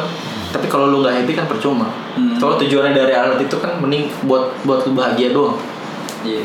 [0.50, 1.88] tapi kalau lu nggak happy kan percuma.
[2.18, 2.36] Hmm.
[2.36, 5.56] tujuannya dari alat itu kan mending buat buat lu bahagia doang.
[6.26, 6.44] Iya.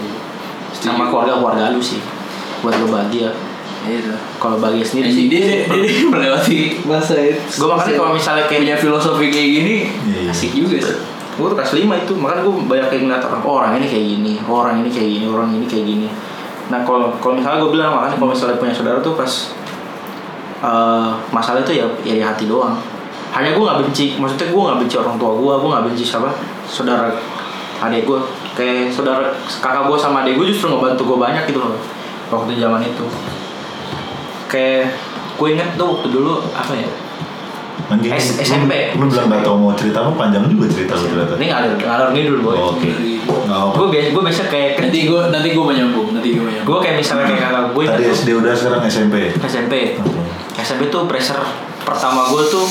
[0.75, 2.01] Sama keluarga keluarga lu sih
[2.61, 3.31] buat lu bahagia
[3.85, 4.17] Iya.
[4.41, 7.37] kalau bahagia sendiri Jadi sih dia, dia, dia melewati masa itu.
[7.37, 9.75] gue makanya kalau misalnya kayak punya filosofi kayak gini
[10.09, 10.33] Iya, iya.
[10.33, 10.97] asik juga sih.
[11.37, 14.07] gue tuh kelas 5 itu makanya gue banyak kayak ngeliat orang oh, orang ini kayak
[14.09, 16.09] gini oh, orang ini kayak gini orang ini kayak gini
[16.73, 19.33] nah kalau kalau misalnya gue bilang makanya kalau misalnya punya saudara tuh pas
[20.65, 22.81] eh, masalah itu ya ya di hati doang
[23.37, 26.31] hanya gue nggak benci maksudnya gue nggak benci orang tua gue gue nggak benci siapa
[26.65, 27.13] saudara
[27.85, 28.17] adik gue
[28.55, 31.75] kayak saudara kakak gue sama adik gue justru ngebantu gue banyak gitu loh
[32.27, 33.07] waktu zaman itu
[34.47, 34.95] kayak
[35.35, 36.88] gue inget tuh waktu dulu apa ya
[37.85, 38.97] S- SMP.
[38.97, 41.37] Lu, bilang gak tau mau cerita apa panjang juga cerita lu ternyata.
[41.37, 42.88] ini ngalir ngalir ngidul boy Oh, Oke.
[43.77, 46.64] Gue biasa gue biasa kayak Nanti gue nanti gue menyambung, nanti gue menyambung.
[46.67, 49.14] gue kayak misalnya kayak kakak gue Tadi SD udah sekarang SMP.
[49.37, 50.17] SMP Oke.
[50.57, 51.45] SMP tuh pressure
[51.83, 52.64] pertama gue tuh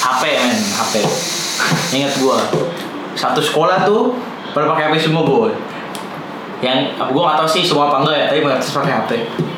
[0.00, 0.94] HP men HP
[1.92, 2.36] ingat gue
[3.12, 4.16] satu sekolah tuh
[4.56, 5.52] pada pakai HP semua boy
[6.64, 9.10] yang gue gak tau sih semua apa enggak ya tapi mayoritas pakai HP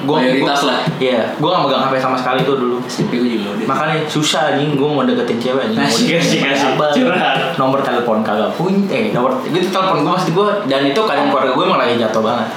[0.03, 0.79] gue Mayoritas lah.
[0.99, 2.77] iya gue gak megang HP sama sekali tuh dulu.
[2.91, 5.79] SMP gue juga makanya susah anjing gue mau deketin cewek anjing.
[5.79, 6.69] Mau Asik, deketin asik, asik.
[6.75, 6.91] abang.
[6.91, 7.37] Curhat.
[7.55, 11.53] nomor telepon kagak punya eh nomor gitu telepon gue pasti gue dan itu kadang keluarga
[11.55, 12.49] gue emang lagi jatuh banget.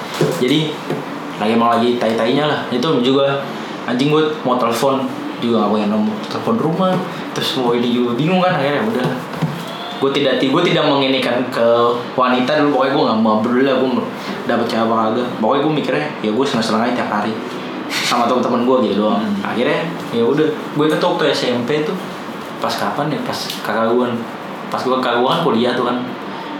[0.41, 0.59] Jadi
[1.37, 2.59] lagi emang lagi tai tainya lah.
[2.73, 3.45] Itu juga
[3.85, 5.05] anjing gue mau telepon
[5.37, 6.93] juga gak punya nomor telepon rumah.
[7.37, 9.07] Terus mau ini juga bingung kan akhirnya udah
[10.01, 11.67] gue tidak gue tidak menginikan ke
[12.11, 12.69] wanita dulu.
[12.75, 13.89] Pokoknya gue gak mau peduli lah gue
[14.43, 15.27] dapet cewek apa kagak.
[15.37, 17.33] Pokoknya gue mikirnya ya gue seneng seneng aja tiap hari.
[17.87, 19.19] Sama teman-teman gue gitu doang.
[19.19, 19.45] Hmm.
[19.45, 20.47] akhirnya ya udah.
[20.73, 21.93] Gue inget waktu SMP tuh
[22.57, 23.19] pas kapan ya?
[23.21, 24.07] Pas kakak gue
[24.67, 25.97] pas gue kakak gue kan kuliah tuh kan.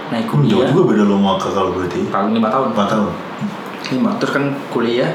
[0.10, 0.70] Naik Hmm, jauh kuliah.
[0.70, 2.02] juga beda lo sama kakak lu berarti.
[2.06, 2.68] paling lima tahun.
[2.72, 3.12] 4 tahun.
[3.92, 4.10] lima.
[4.18, 5.10] Terus kan kuliah.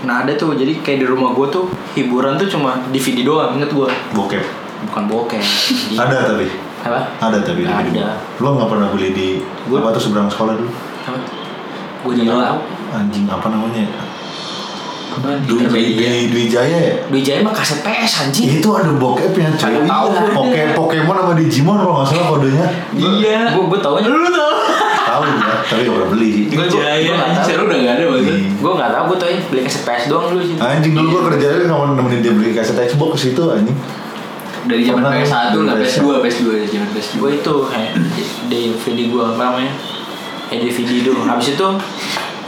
[0.00, 0.54] Nah ada tuh.
[0.54, 4.40] Jadi kayak di rumah gue tuh hiburan tuh cuma DVD doang inget gue Bokep.
[4.82, 5.42] bukan bokeh
[5.90, 6.48] Di- Ada tapi.
[6.80, 8.16] Apa Ada tapi Nggak di ada.
[8.38, 9.28] Lo gak pernah beli di
[9.66, 10.70] Gua- apa tuh seberang sekolah dulu?
[11.00, 11.18] apa
[12.00, 12.58] gue tahu
[12.90, 13.84] Anjing apa namanya?
[15.10, 16.94] Dwi, Dwi, Dwi, Dwi Jaya ya?
[17.04, 19.74] Dwi Jaya mah kaset PS anjing Itu ada bokepnya cuy.
[19.74, 20.30] Iya.
[20.30, 22.66] Poke, Pokemon sama Digimon kalau nggak salah kodenya.
[22.94, 23.50] Iya.
[23.50, 24.52] gue gue tau Lu tau?
[25.02, 25.34] Tahu ya,
[25.66, 28.24] tapi gak pernah beli gua- Jaya, nggak anjing sekarang udah gak ada banget.
[28.30, 28.48] Iya.
[28.54, 31.56] gue nggak tahu gue tau beli kaset PS doang dulu sih Anjing dulu gua kerjanya
[31.66, 33.76] nemenin dia beli kaset Xbox itu anjing.
[34.68, 37.12] Dari zaman Pernah, PS1 lah, dari PS2, PS2 dari zaman PS2.
[37.16, 37.90] gue itu kayak
[38.52, 39.72] DVD gue apa namanya?
[40.50, 41.20] Eh DVD dulu.
[41.24, 41.66] Habis itu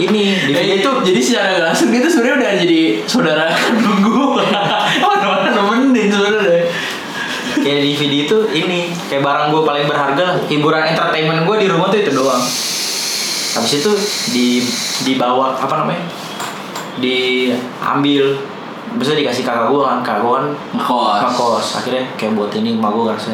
[0.00, 4.44] ini Eh, DVD itu jadi secara langsung itu sebenarnya udah jadi saudara kandung gue.
[5.04, 6.64] Mana-mana nemenin sebenarnya.
[7.52, 10.36] kayak DVD itu ini kayak barang gue paling berharga lah.
[10.48, 12.42] Hiburan entertainment gue di rumah tuh itu doang.
[13.52, 13.92] Habis itu
[14.32, 14.46] di
[15.04, 16.04] dibawa apa namanya?
[17.00, 18.51] Diambil
[18.94, 21.18] bisa dikasih kakak gue kan kakak gue kan Ngekos.
[21.22, 23.30] ngekos akhirnya kayak buat ini emak gue ngerasa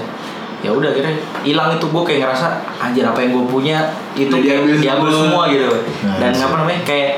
[0.58, 3.78] ya udah akhirnya hilang itu gue kayak ngerasa anjir apa yang gue punya
[4.12, 5.22] itu Udah kayak diambil diambil semua.
[5.24, 5.66] semua gitu
[6.02, 6.42] Nah, dan iya.
[6.42, 7.10] apa namanya kayak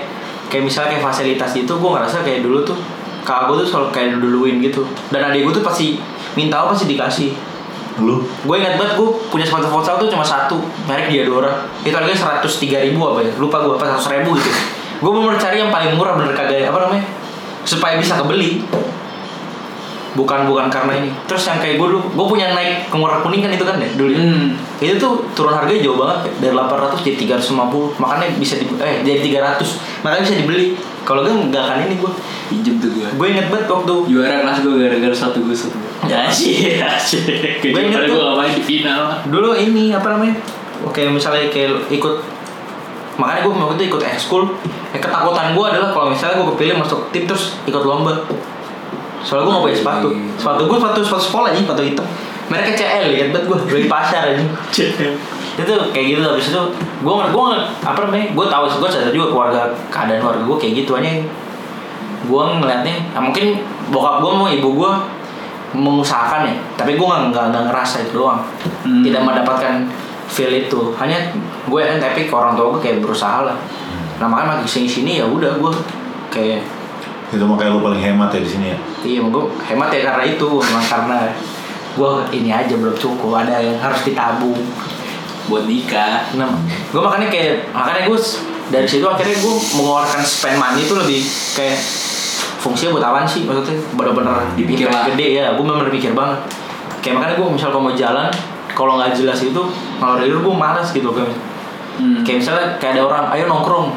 [0.46, 2.76] kayak misalnya kayak fasilitas itu gue ngerasa kayak dulu tuh
[3.20, 5.96] kakak gue tuh selalu kayak duluin gitu dan adik gue tuh pasti
[6.32, 7.30] minta apa pasti dikasih
[7.98, 8.16] Lu?
[8.22, 12.56] gue ingat banget gue punya sepatu futsal tuh cuma satu merek Diadora itu harganya seratus
[12.56, 14.48] tiga ribu apa ya lupa gue apa seratus ribu gitu
[14.98, 17.04] gue bener cari yang paling murah bener kagak apa namanya
[17.62, 18.64] supaya bisa kebeli
[20.10, 23.46] bukan bukan karena ini terus yang kayak gue dulu gue punya naik ke murah kuning
[23.46, 24.18] kan itu kan ya dulu ya?
[24.18, 24.58] Hmm.
[24.82, 29.38] itu tuh turun harganya jauh banget dari 800 jadi 350 makanya bisa di eh jadi
[29.38, 30.74] 300 makanya bisa dibeli
[31.06, 32.12] kalau gue nggak akan ini gue
[32.50, 33.06] Pinjem tuh gue.
[33.06, 35.70] gue inget banget waktu Juara kelas gue gara-gara satu gusut.
[36.02, 36.82] ya sih
[37.62, 38.34] Gue Gue inget gue tuh.
[38.34, 39.22] main di final.
[39.30, 40.34] dulu ini apa namanya
[40.82, 42.18] oke misalnya kayak ikut
[43.20, 44.42] makanya gue waktu itu ikut ekskul
[44.96, 48.24] eh, ketakutan gue adalah kalau misalnya gue kepilih masuk tim terus ikut lomba.
[49.20, 50.08] Soalnya gue gak punya sepatu.
[50.40, 52.06] Sepatu gue sepatu sepatu sekolah aja sepatu hitam.
[52.48, 54.44] Mereka CL lihat banget gue beli pasar aja
[55.60, 56.62] itu kayak gitu habis itu
[57.02, 57.44] gue gue
[57.84, 59.60] apa namanya gue tahu gue sadar juga keluarga
[59.92, 61.10] keadaan keluarga gue kayak gitu aja
[62.20, 64.92] gue ngeliatnya nah, mungkin bokap gue mau ibu gue
[65.70, 68.42] mengusahakan ya tapi gue nggak nggak nggak ngerasa itu doang.
[68.82, 69.02] Hmm.
[69.06, 69.86] tidak mendapatkan
[70.30, 71.34] feel itu hanya
[71.66, 73.58] gue kan tapi orang tua gue kayak berusaha lah
[74.22, 75.72] nah makanya makin sini sini ya udah gue
[76.30, 76.62] kayak
[77.30, 78.78] Itu makanya lu paling hemat ya di sini ya.
[79.02, 81.18] iya gue hemat ya karena itu memang karena
[81.90, 84.58] gue ini aja belum cukup ada yang harus ditabung
[85.50, 86.30] Buat nikah.
[86.38, 86.46] nah
[86.94, 88.18] gue makanya kayak makanya gue
[88.70, 91.20] dari situ akhirnya gue mengeluarkan spend money itu lebih
[91.58, 91.78] kayak
[92.60, 95.10] fungsinya buat apaan sih maksudnya bener-bener Dipikir lah.
[95.10, 96.38] gede ya gue bener-bener pikir banget
[97.02, 98.28] kayak makanya gue misal kalau mau jalan
[98.76, 99.62] kalau nggak jelas itu
[100.00, 101.30] kalau dari dulu gue malas gitu kayak
[102.00, 102.24] Hmm.
[102.24, 103.92] kayak misalnya kayak ada orang ayo nongkrong.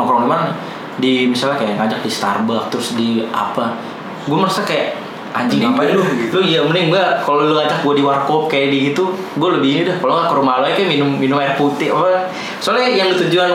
[0.00, 0.48] Nongkrong di mana?
[0.96, 3.76] Di misalnya kayak ngajak di Starbucks terus di apa.
[4.24, 4.96] Gue merasa kayak
[5.34, 6.04] anjing ngapain gue lu?
[6.24, 6.38] gitu.
[6.40, 9.82] iya mending gue kalau lu ngajak gue di warkop kayak di gitu gue lebih ini
[9.84, 9.96] dah.
[10.00, 12.32] Kalau nggak ke rumah lo ya kayak minum minum air putih apa.
[12.64, 13.52] Soalnya yang tujuan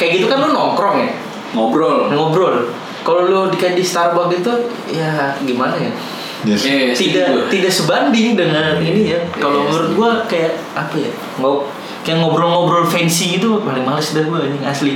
[0.00, 1.10] kayak gitu kan lu nongkrong ya?
[1.52, 2.08] Ngobrol.
[2.14, 2.72] ngobrol.
[3.04, 4.52] Kalau lu di di Starbucks itu
[4.96, 5.92] ya gimana ya
[6.40, 6.62] Yes.
[6.62, 7.44] Eh, setuju tidak gue.
[7.50, 11.66] tidak sebanding dengan ini ya kalau Iya, menurut gua kayak apa ya ngob
[12.00, 14.94] kayak ngobrol-ngobrol fancy gitu paling males dah gua ini asli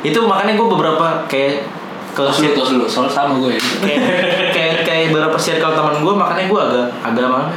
[0.00, 1.66] itu makanya gua beberapa kayak
[2.14, 2.84] ke Tos dulu, tos dulu.
[2.86, 3.62] Soal sama gue ya.
[3.82, 4.02] kayak
[4.54, 7.50] kayak kayak beberapa circle teman gua makanya gua agak agak mana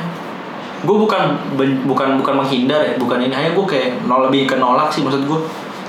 [0.78, 1.22] gue bukan
[1.54, 5.02] ben- bukan bukan menghindar ya bukan ini hanya gua kayak nol lebih ke nolak sih
[5.02, 5.42] maksud gua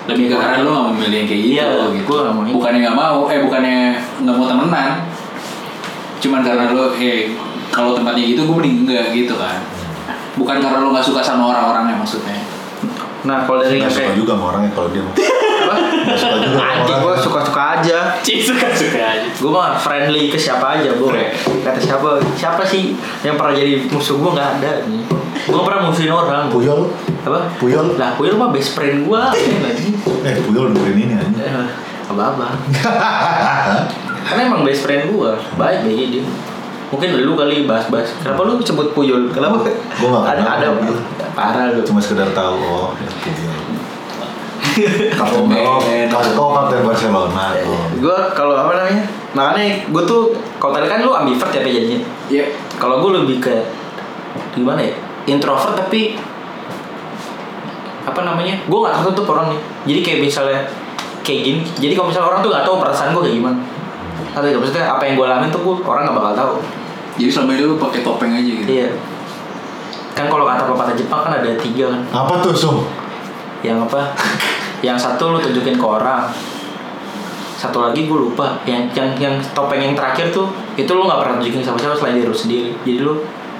[0.05, 1.53] Lebih ke karena lu gak mau milih yang kayak gitu.
[1.53, 2.09] Iya, gitu.
[2.09, 2.41] gue gak mau.
[2.49, 3.77] Bukannya gak mau, eh bukannya
[4.25, 4.91] gak mau temenan.
[6.19, 7.31] Cuman karena lu, eh
[7.69, 9.59] kalau tempatnya gitu gue mending enggak gitu kan.
[10.35, 12.39] Bukan karena lu gak suka sama orang-orangnya maksudnya.
[13.21, 15.11] nah kalau dari yang Gak suka kayak juga sama orangnya kalau dia mau.
[15.11, 15.75] apa
[16.07, 19.27] Gak suka juga sama gue suka suka aja Cik suka-suka aja.
[19.29, 21.11] gue mah friendly ke siapa aja bro
[21.61, 25.03] kata siapa siapa sih yang pernah jadi musuh gue nggak ada nih
[25.45, 26.89] gue pernah musuhin orang Puyol?
[27.21, 27.99] apa Puyol?
[27.99, 29.19] lah Puyol mah best friend gue
[29.61, 29.89] lagi
[30.23, 31.29] Eh, Puyol dengerin ini aja.
[32.07, 32.47] apa apa
[34.29, 36.25] karena emang best friend gue baik baik dia.
[36.89, 39.29] Mungkin lu kali bahas-bahas kenapa lu sebut Puyol?
[39.33, 39.61] Kenapa?
[40.01, 40.69] Gua nggak ada kenal ada.
[40.77, 40.99] Puyol.
[41.33, 41.81] parah lu.
[41.85, 42.93] Cuma sekedar tahu oh.
[45.19, 45.65] Kapten man.
[46.09, 47.57] kapten Barcelona.
[47.65, 47.89] Oh.
[47.97, 49.05] gue kalau apa namanya?
[49.33, 52.01] Makanya gue tuh kalau tadi kan lu ambivert ya jadinya?
[52.29, 52.45] Iya.
[52.77, 53.57] kalau gue lebih ke
[54.53, 54.93] gimana ya?
[55.29, 56.17] Introvert tapi
[58.05, 58.61] apa namanya?
[58.65, 59.61] Gue nggak tertutup orangnya.
[59.89, 60.61] Jadi kayak misalnya
[61.21, 61.61] kayak gini.
[61.81, 63.61] Jadi kalau misalnya orang tuh nggak tahu perasaan gue kayak gimana
[64.35, 66.53] atau ya, maksudnya apa yang gue alamin tuh gue orang nggak bakal tahu.
[67.19, 68.69] Jadi selama ini lu pakai topeng aja gitu.
[68.69, 68.89] iya.
[70.15, 72.03] Kan kalau kata pepatah Jepang kan ada tiga kan.
[72.27, 72.77] Apa tuh, Sum?
[73.59, 74.15] yang apa?
[74.79, 76.31] Yang satu lu tunjukin ke orang.
[77.55, 78.55] Satu lagi gue lupa.
[78.63, 82.23] Yang yang yang topeng yang terakhir tuh itu lu nggak pernah tunjukin sama siapa selain
[82.23, 82.71] diri lu sendiri.
[82.83, 83.15] Jadi lu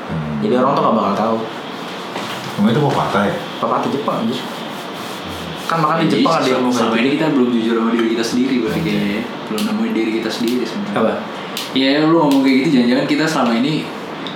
[0.09, 0.41] Hmm.
[0.41, 1.37] jadi orang tuh nggak bakal tahu.
[2.57, 3.35] Emang itu mau patah ya?
[3.61, 4.41] pepatah Jepang aja
[5.69, 8.55] kan makan di Jepang ada yang selama, ini kita belum jujur sama diri kita sendiri
[8.65, 9.23] berarti kayaknya ya.
[9.53, 10.97] Belum nemuin diri kita sendiri sebenarnya.
[10.97, 11.13] apa
[11.77, 13.73] Iya lu ngomong kayak gitu jangan-jangan kita selama ini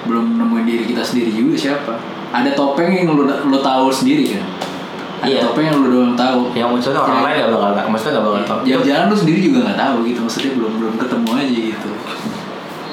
[0.04, 1.92] belum nemuin diri kita sendiri juga siapa.
[2.32, 4.44] Ada topeng yang lu lu tahu sendiri kan.
[5.22, 5.40] Ada Iya.
[5.48, 6.50] topeng yang lu doang tahu.
[6.52, 9.78] yang maksudnya orang lain gak bakal maksudnya gak bakal tahu Jangan-jangan lu sendiri juga nggak
[9.78, 11.88] tahu gitu maksudnya belum belum ketemu aja gitu.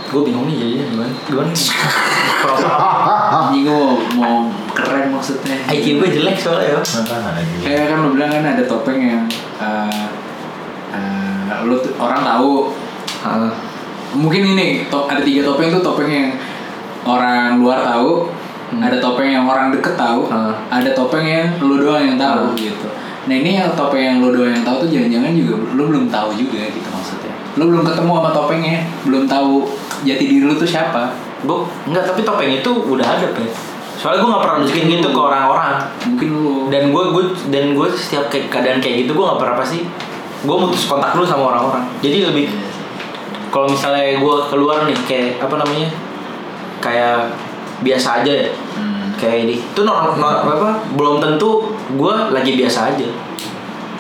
[0.10, 1.50] gue bingung nih jadinya gimana gimana
[3.62, 4.38] gua mau, mau
[4.72, 5.56] keren maksudnya.
[5.68, 6.82] IQ gue jelek soalnya ya.
[7.60, 9.24] Kayak kan lu bilang kan ada topeng yang
[9.58, 10.04] eh,
[10.92, 12.74] eh, lu tuh- orang tahu
[13.20, 13.52] Ah,
[14.12, 16.32] mungkin ini top ada tiga topeng tuh topeng yang
[17.04, 18.32] orang luar tahu
[18.80, 20.56] ada topeng yang orang deket tahu Hmm.
[20.72, 22.56] ada topeng yang lu doang yang tahu Hmm.
[22.56, 22.88] gitu
[23.28, 26.32] nah ini yang topeng yang lu doang yang tahu tuh jangan-jangan juga lu belum tahu
[26.32, 29.68] juga gitu maksudnya lu belum ketemu sama topengnya belum tahu
[30.02, 33.44] jati diri lu tuh siapa Gue enggak tapi topeng itu udah ada pe.
[34.00, 35.76] Soalnya gue nggak pernah nunjukin gitu ke orang-orang.
[36.08, 39.56] mungkin lu Dan gue gue dan gue setiap kayak keadaan kayak gitu gue nggak pernah
[39.60, 39.84] pasti
[40.40, 41.84] gue mutus kontak dulu sama orang-orang.
[42.00, 42.48] Jadi lebih
[43.52, 45.90] kalau misalnya gue keluar nih kayak apa namanya
[46.80, 47.28] kayak
[47.84, 48.50] biasa aja ya.
[48.80, 49.12] Hmm.
[49.20, 49.60] kayak ini.
[49.60, 53.08] Itu normal apa belum tentu gue lagi biasa aja.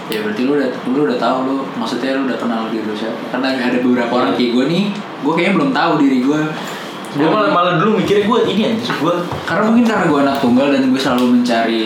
[0.09, 3.19] Ya berarti lu udah lu udah tahu lu maksudnya lu udah kenal diri lu siapa.
[3.35, 4.83] Karena ada beberapa orang kayak gue nih
[5.19, 6.41] gue kayaknya belum tahu diri gue
[7.09, 9.15] gue malah malah dulu mikirnya gue ini aja gue
[9.49, 11.83] karena mungkin karena gue anak tunggal dan gue selalu mencari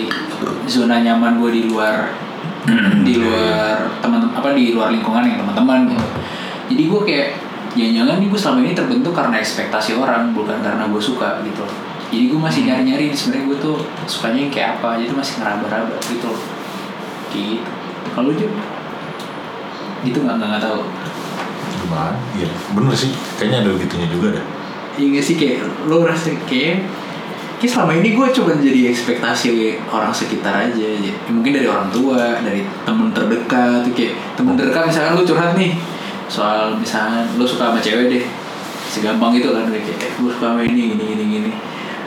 [0.68, 2.12] zona nyaman gue di luar
[3.04, 6.08] di luar teman apa di luar lingkungan yang teman-teman gitu.
[6.64, 7.28] Jadi gue kayak
[7.76, 11.68] jangan-jangan nih gue selama ini terbentuk karena ekspektasi orang bukan karena gue suka gitu
[12.14, 15.98] jadi gue masih nyari-nyari nih sebenarnya gue tuh sukanya yang kayak apa jadi masih ngeraba-raba
[16.06, 16.42] gitu loh.
[17.34, 17.66] Gitu.
[18.14, 18.38] Kalau lu
[20.06, 20.50] gitu nggak nggak?
[20.54, 20.82] Nggak tahu.
[21.82, 22.14] Gimana?
[22.38, 23.10] Iya, bener sih.
[23.42, 24.46] Kayaknya ada begitunya juga deh.
[24.94, 26.86] Iya nggak sih kayak lo ngerasa kayak
[27.58, 29.48] kayak selama ini gue coba jadi ekspektasi
[29.88, 30.84] orang sekitar aja.
[31.00, 35.72] Ya, mungkin dari orang tua dari temen terdekat kayak temen terdekat misalkan lu curhat nih
[36.28, 38.24] soal misalnya lu suka sama cewek deh
[38.90, 41.52] segampang itu kan kayak eh, gue suka sama ini gini gini gini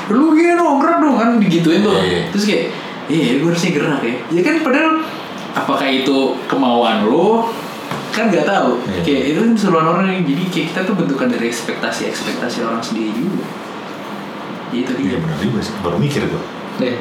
[0.06, 1.98] lu gini dong gerak dong kan digituin tuh.
[1.98, 2.22] Iya, iya.
[2.30, 2.64] terus kayak
[3.10, 4.14] iya gue harusnya gerak ya.
[4.30, 5.02] Ya kan padahal
[5.56, 7.50] apakah itu kemauan lo
[8.16, 9.00] kan nggak tahu Iya.
[9.02, 12.80] kayak itu kan keseluruhan orang yang jadi kayak kita tuh bentukan dari ekspektasi ekspektasi orang
[12.80, 13.44] sendiri juga
[14.72, 15.72] itu dia Iya bener juga sih.
[15.78, 16.42] Baru mikir gue.
[16.78, 16.96] deh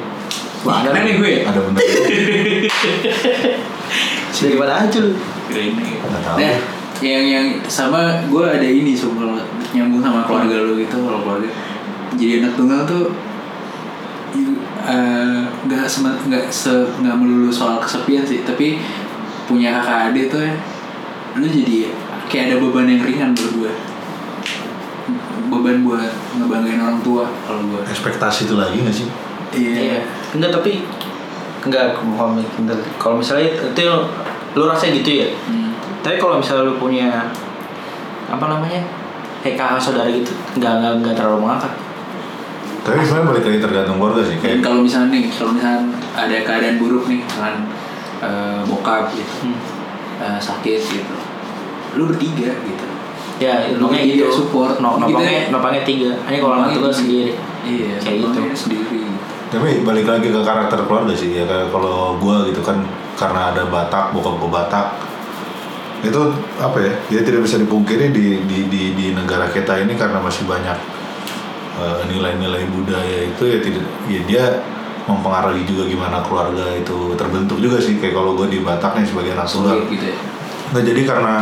[0.62, 1.78] Wah, keren nih gue Ada bener.
[4.36, 6.36] dari mana aja lu tahu.
[6.36, 6.56] nah
[6.99, 9.39] yang yang sama gue ada ini so kalau
[9.71, 11.49] nyambung sama keluarga lo gitu kalau keluarga
[12.13, 13.12] jadi anak tunggal tuh
[14.86, 18.80] eh, nggak sema- nggak se nggak melulu soal kesepian sih tapi
[19.45, 20.54] punya kakak adik tuh ya
[21.35, 21.91] lu jadi
[22.25, 23.71] kayak ada beban yang ringan buat gue
[25.45, 29.07] beban buat ngebanggain orang tua kalau gue Ekspektasi itu lagi gak sih?
[29.53, 30.81] iya enggak tapi
[31.61, 32.77] enggak kalau enggak.
[32.97, 33.97] kalau misalnya itu lu,
[34.53, 35.71] lu rasa gitu ya Hmm.
[36.01, 37.29] tapi kalau misalnya lu punya
[38.25, 38.81] apa namanya
[39.39, 41.73] kayak kakak saudara gitu enggak enggak enggak terlalu mengangkat
[42.81, 44.37] Tapi sebenarnya balik lagi tergantung keluarga sih.
[44.37, 45.81] Dan Kayak kalau misalnya nih, kalau misalnya
[46.13, 47.53] ada keadaan buruk nih, dengan
[48.21, 49.57] eh, bokap gitu, Hmm.
[50.21, 51.15] eh, sakit gitu,
[51.95, 52.86] lu bertiga gitu.
[53.36, 54.79] ya Lu nopangnya iya, gitu support.
[54.79, 55.43] no, Gitu nopangnya ya.
[55.51, 57.34] nopangnya tiga ini kalau anak tuh sendiri
[57.65, 58.27] Iya, Kayak gitu.
[58.29, 59.01] nopangnya sendiri.
[59.45, 62.84] Tapi balik lagi ke karakter keluarga sih ya kayak kalau gue gitu kan
[63.15, 64.88] karena ada Batak, bokap gue Batak
[66.03, 66.21] itu
[66.60, 66.93] apa ya?
[67.10, 70.77] Dia tidak bisa dipungkiri di di di, di negara kita ini karena masih banyak
[71.79, 74.43] eh, nilai-nilai budaya itu ya tidak ya dia
[75.05, 79.31] mempengaruhi juga gimana keluarga itu terbentuk juga sih kayak kalau gue di Batak nih sebagai
[79.34, 79.77] anak tunggal.
[79.88, 80.17] Gitu ya.
[80.73, 81.36] Nah jadi karena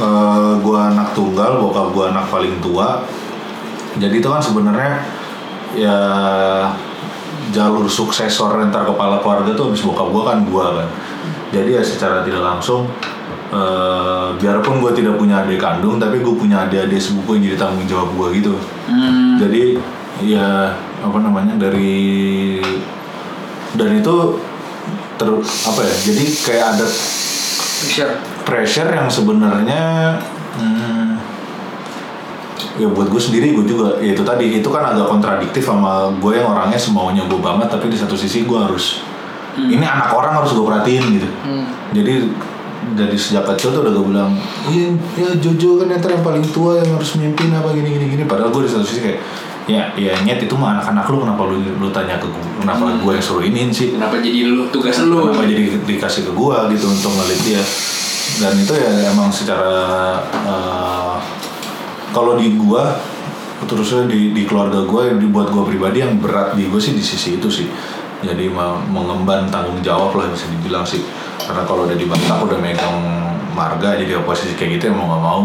[0.00, 3.02] eh, gua anak tunggal, bokap gua anak paling tua,
[3.98, 4.92] jadi itu kan sebenarnya
[5.74, 5.98] ya
[7.50, 10.88] jalur suksesor antar kepala keluarga tuh habis bokap gua kan gua kan.
[11.54, 12.90] Jadi ya secara tidak langsung
[13.54, 17.86] eh, biarpun gua tidak punya adik kandung, tapi gue punya adik-adik sepupu yang jadi tanggung
[17.86, 18.58] jawab gua gitu.
[18.90, 19.38] Hmm.
[19.38, 19.78] Jadi
[20.26, 22.58] ya apa namanya dari
[23.74, 24.16] dan itu
[25.14, 25.94] ter apa ya?
[26.10, 26.86] Jadi kayak ada
[28.44, 30.16] pressure yang sebenarnya
[30.60, 31.10] hmm,
[32.78, 36.32] ya buat gue sendiri gue juga ya itu tadi itu kan agak kontradiktif sama gue
[36.38, 39.02] yang orangnya semaunya gue banget tapi di satu sisi gue harus
[39.54, 41.28] ini anak orang harus gue perhatiin gitu.
[41.46, 41.66] Hmm.
[41.94, 42.26] jadi
[42.92, 44.30] dari sejak kecil tuh udah gue bilang
[44.68, 48.22] iya ya Jojo kan yang yang paling tua yang harus mimpin apa gini gini gini.
[48.28, 49.18] Padahal gue di satu sisi kayak
[49.64, 53.12] ya ya nyet itu mah anak-anak lu kenapa lu lu tanya ke gue kenapa gue
[53.16, 53.96] yang suruh iniin sih?
[53.96, 55.32] Kenapa jadi lu tugas lu?
[55.32, 57.62] kenapa jadi dikasih ke gua gitu untuk ngelit dia
[58.40, 59.74] dan itu ya emang secara
[60.46, 61.14] eh,
[62.14, 62.98] kalau di gua
[63.64, 67.04] terusnya di, di keluarga gua yang dibuat gua pribadi yang berat di gua sih di
[67.04, 67.68] sisi itu sih.
[68.24, 71.04] Jadi me- mengemban tanggung jawab lah bisa dibilang sih.
[71.44, 72.96] Karena kalau udah di Batak udah megang
[73.52, 75.40] marga jadi oposisi kayak gitu ya mau nggak mau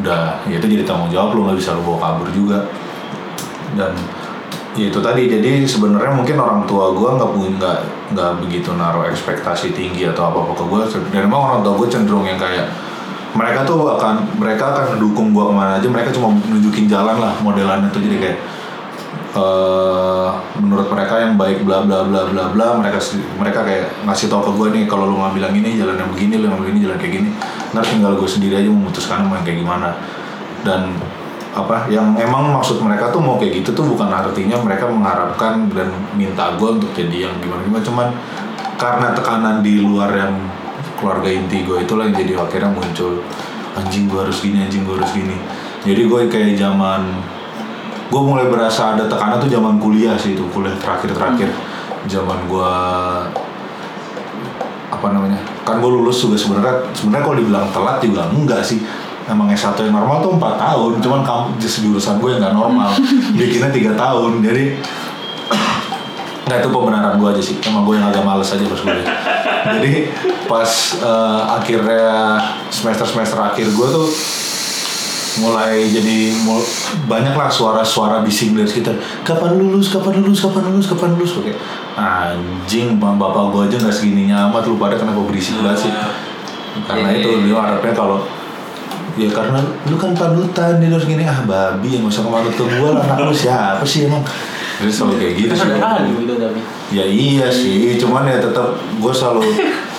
[0.00, 2.58] udah ya itu jadi tanggung jawab lu nggak bisa lu bawa kabur juga.
[3.76, 3.92] Dan
[4.76, 7.72] ya itu tadi jadi sebenarnya mungkin orang tua gue nggak punya
[8.06, 10.80] nggak begitu naruh ekspektasi tinggi atau apa apa ke gue
[11.10, 12.70] dan memang orang tua gue cenderung yang kayak
[13.36, 17.36] mereka tuh akan mereka akan mendukung gue ke mana aja mereka cuma nunjukin jalan lah
[17.44, 18.00] modelannya tuh.
[18.00, 18.38] Jadi kayak
[19.36, 22.96] eh menurut mereka yang baik bla bla bla bla bla mereka
[23.36, 26.40] mereka kayak ngasih tau ke gue nih kalau lu ngambil yang ini jalan yang begini
[26.40, 27.28] lu ngambil ini jalan kayak gini.
[27.76, 29.88] Ntar tinggal gue sendiri aja memutuskan mau yang kayak gimana.
[30.64, 30.96] Dan
[31.56, 35.88] apa yang emang maksud mereka tuh mau kayak gitu tuh bukan artinya mereka mengharapkan dan
[36.12, 38.08] minta gue untuk jadi yang gimana gimana cuman
[38.76, 40.36] karena tekanan di luar yang
[41.00, 43.24] keluarga inti gue itulah yang jadi akhirnya muncul
[43.76, 45.36] anjing gue harus gini anjing gue harus gini.
[45.86, 47.02] Jadi gue kayak zaman
[48.06, 51.50] gue mulai berasa ada tekanan tuh zaman kuliah sih itu kuliah terakhir terakhir
[52.06, 52.72] zaman gue
[54.86, 58.78] apa namanya kan gue lulus juga sebenarnya sebenarnya kalau dibilang telat juga enggak sih
[59.26, 62.90] emang S1 yang normal tuh 4 tahun cuman kamu just jurusan gue yang nggak normal.
[63.38, 64.78] Bikinnya tiga tahun jadi
[66.46, 67.56] nggak itu pembenaran gue aja sih.
[67.66, 69.08] Emang gue yang agak males aja pas kuliah.
[69.66, 69.92] Jadi
[70.46, 70.70] pas
[71.02, 72.38] eh, akhirnya
[72.70, 74.06] semester semester akhir gue tuh
[75.36, 76.64] mulai jadi mul
[77.04, 81.32] banyak lah suara-suara bising dari sekitar kapan lulus kapan lulus kapan lulus kapan lulus?
[81.36, 81.52] Oke.
[81.98, 84.70] Anjing bang bapak gue aja nggak segininya amat.
[84.70, 85.92] Lu pada kenapa berisik banget sih?
[86.86, 88.20] Karena itu dia harapnya kalau
[89.16, 89.58] ya karena
[89.88, 93.24] lu kan panutan dia harus gini ah babi yang usah kemanut ke gue lah anak
[93.24, 94.20] lu siapa sih emang?
[94.76, 95.72] Jadi selalu kayak gitu Itu sih.
[96.20, 96.60] itu tapi.
[96.92, 99.40] ya iya sih cuman ya tetap gue selalu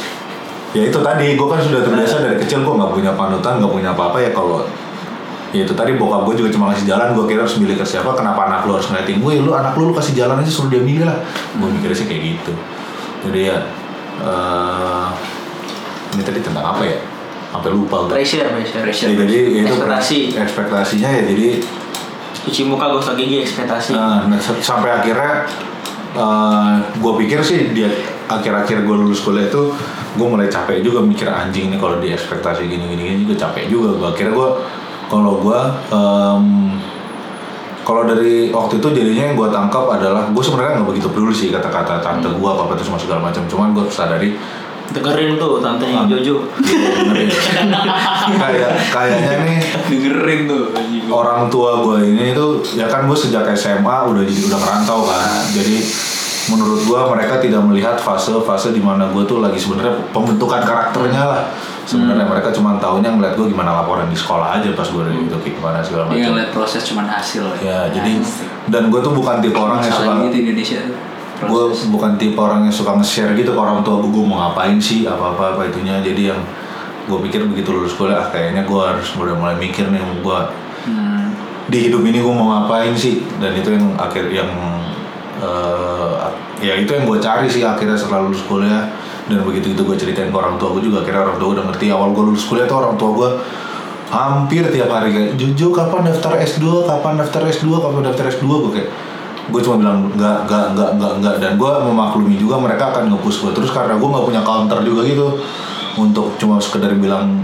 [0.77, 3.89] ya itu tadi gue kan sudah terbiasa dari kecil gue nggak punya panutan nggak punya
[3.97, 4.61] apa-apa ya kalau
[5.49, 8.13] ya itu tadi bokap gue juga cuma ngasih jalan gue kira harus milih ke siapa
[8.13, 10.83] kenapa anak lu harus ngeliatin gue lu anak lu lu kasih jalan aja suruh dia
[10.85, 11.17] milih lah.
[11.57, 12.53] Gue mikirnya sih kayak gitu.
[13.25, 13.57] Jadi ya
[14.21, 15.07] eh
[16.13, 16.97] ini tadi tentang apa ya
[17.51, 18.81] sampai lupa gue Pressure, pressure.
[18.83, 19.09] Pressure.
[19.11, 20.19] Ya, jadi itu Ekspektasi.
[20.35, 21.47] ekspektasinya ya jadi
[22.47, 23.91] Cuci muka gosok gigi ekspektasi.
[23.91, 25.43] Nah, nah, sampai akhirnya
[26.95, 27.91] gue pikir sih dia
[28.31, 29.75] akhir-akhir gue lulus kuliah itu
[30.17, 33.99] gue mulai capek juga mikir anjing nih kalau di ekspektasi gini-gini gini juga capek juga
[33.99, 34.49] gue akhirnya gue
[35.11, 35.59] kalau gue
[37.87, 41.47] kalau dari waktu itu jadinya yang gue tangkap adalah gue sebenarnya nggak begitu peduli sih
[41.51, 44.35] kata-kata tante gue apa apa itu semua segala macam cuman gue sadari
[44.87, 46.47] Dengerin tuh tantenya Jojo.
[48.39, 50.63] kayak kayaknya nih dengerin tuh
[51.11, 55.43] orang tua gue ini tuh ya kan gue sejak SMA udah jadi udah merantau kan.
[55.51, 55.83] Jadi
[56.47, 61.41] menurut gue mereka tidak melihat fase-fase di mana gue tuh lagi sebenarnya pembentukan karakternya lah.
[61.87, 65.37] Sebenarnya mereka cuma tahunya ngeliat gue gimana laporan di sekolah aja pas gue dari itu
[65.39, 66.31] kayak gimana segala dia macam.
[66.35, 68.19] ngeliat proses cuman hasil ya jadi
[68.67, 71.63] dan gue tuh bukan tipe orang yang suka gitu Indonesia tuh gue
[71.93, 75.05] bukan tipe orang yang suka nge-share gitu ke orang tua gue gue mau ngapain sih
[75.05, 76.01] apa apa apa itunya.
[76.01, 76.41] Jadi yang
[77.05, 80.39] gue pikir begitu lulus kuliah ah, kayaknya gue harus mulai mulai mikir nih gue
[80.91, 81.25] hmm.
[81.71, 83.21] di hidup ini gue mau ngapain sih?
[83.37, 84.49] Dan itu yang akhir yang
[85.37, 86.15] eh,
[86.65, 88.89] ya itu yang gue cari sih akhirnya setelah lulus kuliah.
[89.27, 91.67] Dan begitu itu gue ceritain ke orang tua gue juga akhirnya orang tua gue udah
[91.69, 91.85] ngerti.
[91.93, 93.29] Awal gue lulus kuliah tuh orang tua gue
[94.07, 98.71] hampir tiap hari kayak Jojo kapan daftar S2 kapan daftar S2 kapan daftar S2 gue
[98.79, 98.89] kayak
[99.47, 103.47] gue cuma bilang enggak enggak enggak enggak enggak dan gue memaklumi juga mereka akan nge-push
[103.47, 105.27] gue terus karena gue nggak punya counter juga gitu
[105.95, 107.41] untuk cuma sekedar bilang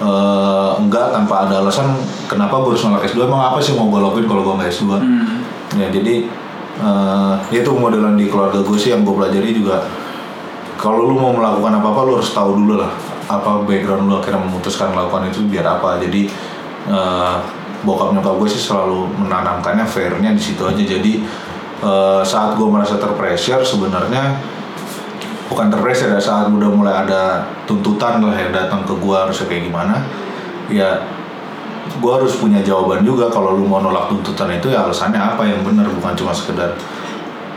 [0.00, 1.96] eh, enggak tanpa ada alasan
[2.28, 4.84] kenapa gue harus nolak S2 emang apa sih mau gue lakuin kalau gue nggak S2
[5.00, 5.40] Hmm.
[5.80, 6.28] ya jadi
[6.80, 9.84] eh itu modelan di keluarga gue sih yang gue pelajari juga.
[10.80, 12.88] Kalau lu mau melakukan apa apa lu harus tahu dulu lah
[13.28, 16.00] apa background lu akhirnya memutuskan melakukan itu biar apa.
[16.00, 16.24] Jadi
[16.88, 17.34] eh,
[17.84, 21.12] bokap nyokap gue sih selalu menanamkannya fairnya di situ aja jadi
[21.80, 24.36] eh, saat gue merasa terpressure sebenarnya
[25.50, 29.62] bukan terpressure ya saat udah mulai ada tuntutan lah yang datang ke gue harusnya kayak
[29.66, 30.06] gimana
[30.70, 31.02] ya
[31.98, 35.66] gue harus punya jawaban juga kalau lu mau nolak tuntutan itu ya alasannya apa yang
[35.66, 36.78] benar bukan cuma sekedar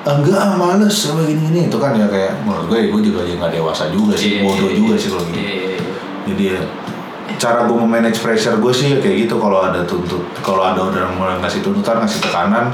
[0.03, 3.39] enggak ah males sama gini gini itu kan ya kayak menurut gue gue juga ya
[3.39, 5.01] nggak dewasa juga sih Iya, bodoh iya, juga iya.
[5.01, 5.80] sih kalau gitu iya, iya.
[6.28, 6.59] jadi ya
[7.44, 9.36] cara gue memanage pressure gue sih kayak gitu.
[9.36, 12.72] Kalau ada tuntut kalau ada orang mulai ngasih tuntutan ngasih tekanan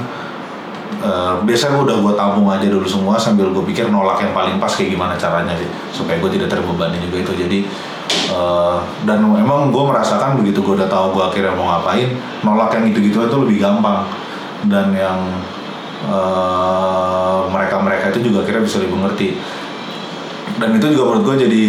[1.02, 4.70] eh, biasanya udah gue tampung aja dulu semua sambil gue pikir nolak yang paling pas
[4.70, 7.32] kayak gimana caranya sih supaya gue tidak terbebani juga itu.
[7.34, 7.58] Jadi
[8.30, 12.14] eh, dan emang gue merasakan begitu gue udah tahu gue akhirnya mau ngapain
[12.46, 14.06] nolak yang gitu-gitu itu lebih gampang.
[14.70, 15.18] Dan yang
[17.50, 19.28] mereka mereka itu juga akhirnya bisa lebih mengerti.
[20.56, 21.64] Dan itu juga menurut gue jadi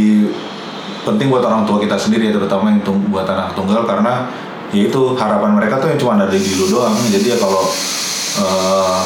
[1.02, 4.30] penting buat orang tua kita sendiri ya terutama yang tung- buat anak tunggal karena
[4.70, 6.93] ya itu harapan mereka tuh yang cuma ada di lu doang.
[7.10, 7.66] Jadi ya kalau
[8.39, 9.02] eh,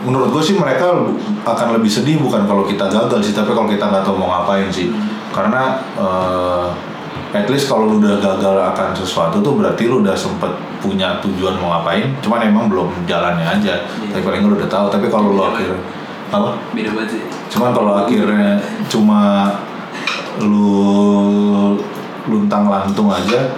[0.00, 0.96] menurut gue sih mereka
[1.44, 4.70] akan lebih sedih bukan kalau kita gagal sih tapi kalau kita nggak tahu mau ngapain
[4.72, 4.88] sih.
[5.34, 6.66] Karena eh,
[7.30, 10.50] at least kalau lu udah gagal akan sesuatu tuh berarti lu udah sempet
[10.80, 12.16] punya tujuan mau ngapain.
[12.24, 13.84] Cuman emang belum jalannya aja.
[13.84, 14.88] Tapi paling lu udah tahu.
[14.88, 15.76] Tapi kalau lu akhirnya
[16.30, 16.56] apa?
[16.72, 17.22] Beda banget sih.
[17.50, 18.56] Cuman kalau akhirnya
[18.86, 19.50] cuma
[20.38, 21.74] lu
[22.30, 23.50] luntang lantung aja,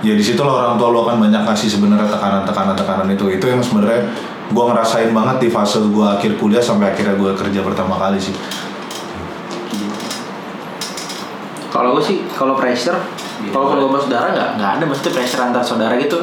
[0.00, 3.28] ya di situ orang tua lu akan banyak kasih sebenarnya tekanan-tekanan tekanan itu.
[3.28, 4.08] Itu yang sebenarnya
[4.56, 8.32] gua ngerasain banget di fase gua akhir kuliah sampai akhirnya gua kerja pertama kali sih.
[11.68, 12.96] Kalau gue sih kalau pressure,
[13.38, 13.54] Iya.
[13.54, 16.18] kalau keluarga saudara nggak nggak ada mesti pressure antar saudara gitu.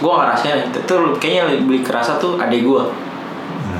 [0.00, 2.82] gue ngerasain itu tuh kayaknya lebih kerasa tuh adik gue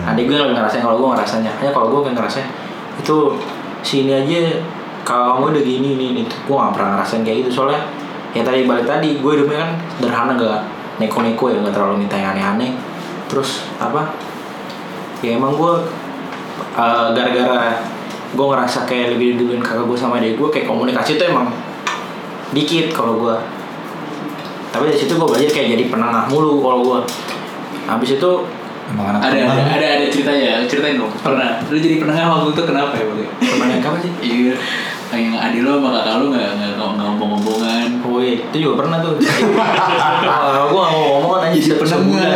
[0.04, 2.44] adik gue yang lebih ngerasain kalau gue ngerasanya hanya kalau gue kayak ngerasain
[3.00, 3.40] itu
[3.80, 4.60] sini aja
[5.02, 7.50] kalau kamu udah gini nih nih gue gak pernah ngerasain kayak gitu.
[7.62, 7.82] Soalnya
[8.36, 10.60] ya tadi balik tadi gue hidupnya kan sederhana gak
[11.02, 12.72] neko-neko ya gak terlalu minta yang aneh-aneh.
[13.26, 14.12] Terus apa?
[15.20, 15.74] Ya emang gue
[16.76, 17.80] uh, gara-gara
[18.30, 21.50] gue ngerasa kayak lebih duluin kakak gue sama adik gue kayak komunikasi tuh emang
[22.54, 23.36] dikit kalau gue
[24.70, 26.98] tapi dari situ gue belajar kayak jadi penengah mulu kalau gue
[27.90, 28.30] habis itu
[28.90, 30.66] Emang anak ada ada ada ada ceritanya.
[30.66, 31.12] Ceritain dong.
[31.22, 31.62] Pernah.
[31.70, 34.12] Lu jadi penengah waktu itu kenapa ya bang temannya apa sih?
[34.20, 34.54] Iya.
[35.10, 37.88] Yang adik lo sama kakak lo nggak nggak nggak ngomong-ngomongan.
[38.02, 39.14] Oh iya itu juga pernah tuh.
[39.18, 42.30] Kalau gue gak mau ngomong aja jadi penengah.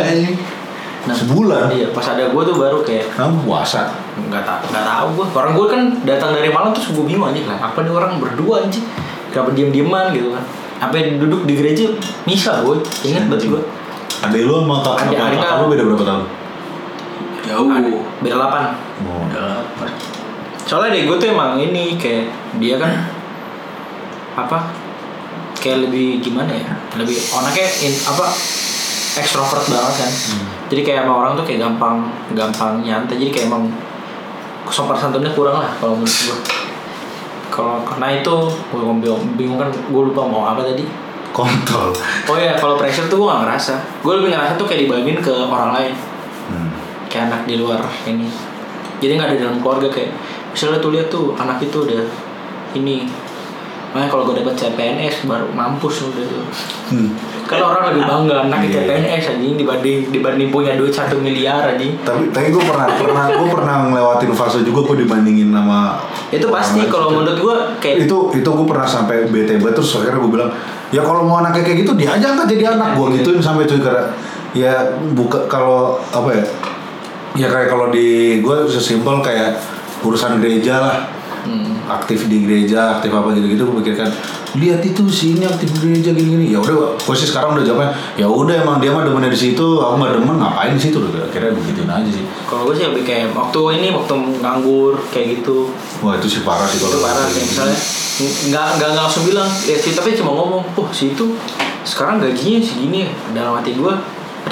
[1.05, 1.69] Nah, Sebulan?
[1.69, 3.93] iya pas ada gue tuh baru kayak Kamu puasa.
[4.17, 7.45] nggak tahu nggak tahu gue orang gue kan datang dari malam terus gue bingung aja
[7.45, 8.81] lah apa nih orang berdua aja
[9.29, 10.41] kenapa diem dieman gitu kan?
[10.81, 11.93] Apa yang duduk di gereja
[12.25, 13.61] misa gue ingat banget gue
[14.25, 16.23] Adek lu sama kakak kakak lu beda berapa tahun?
[17.45, 17.69] Jauh.
[18.21, 18.63] Beda delapan.
[19.05, 19.25] Oh.
[19.29, 19.63] udah
[20.65, 22.25] soalnya deh gue tuh emang ini kayak
[22.57, 22.89] dia kan
[24.33, 24.73] apa
[25.61, 26.73] kayak lebih gimana ya?
[26.97, 28.25] Lebih anaknya in, apa
[29.21, 30.11] ekstrovert banget kan.
[30.73, 33.21] Jadi kayak sama orang tuh kayak gampang gampang nyantai.
[33.21, 33.69] Jadi kayak emang
[34.65, 36.65] sopan santunnya kurang lah kalau menurut gue
[37.55, 40.83] kalau karena itu gue bingung, bingung kan gue lupa mau apa tadi.
[41.35, 41.91] Kontol.
[42.31, 43.73] oh ya kalau pressure tuh gue gak ngerasa.
[44.03, 45.91] Gue lebih ngerasa tuh kayak dibagiin ke orang lain.
[45.95, 46.14] Hmm.
[47.15, 48.27] Kayak anak di luar ini.
[48.99, 50.11] Jadi nggak ada dalam keluarga kayak
[50.51, 52.03] misalnya tuh lihat tuh anak itu udah
[52.75, 53.07] ini.
[53.95, 56.43] Makanya kalau gue dapet CPNS baru mampus udah tuh.
[56.91, 57.15] Hmm.
[57.45, 58.83] kan orang lebih bangga anak Iya.
[58.83, 61.95] CPNS anjing dibanding dibanding punya duit satu miliar anjing.
[62.03, 66.01] Tapi tapi gue pernah pernah gue pernah ngelewatin fase juga gue dibandingin sama
[66.33, 70.19] itu pasti kalau menurut gue kayak itu itu gue pernah sampai bete banget terus akhirnya
[70.25, 70.51] gue bilang
[70.89, 72.97] ya kalau mau anaknya kayak gitu dia aja angkat jadi anak.
[72.97, 74.03] Gue gituin sampai cuy karena
[74.57, 74.73] ya
[75.13, 76.43] buka kalau apa ya
[77.35, 79.59] ya kayak kalau di gue sesimpel kayak
[80.03, 80.97] urusan gereja lah.
[81.45, 84.09] Hmm, aktif di gereja aktif apa gitu gitu gue pikirkan
[84.55, 87.61] lihat itu si ini aktif di gereja gini gini ya udah gue sih sekarang udah
[87.61, 90.97] jawabnya ya udah emang dia mah demennya di situ aku nggak demen ngapain di situ?
[91.03, 92.25] Udah akhirnya begituin aja sih.
[92.47, 95.69] Kalau gue sih lebih kayak waktu ini waktu nganggur kayak gitu.
[95.99, 97.77] Wah itu sih parah sih itu kalau parah kayak misalnya.
[98.49, 99.49] Nggak nggak nggak langsung bilang.
[99.67, 101.35] Ya sih tapi cuma ngomong oh si itu
[101.85, 103.93] sekarang gajinya segini ya dalam hati gue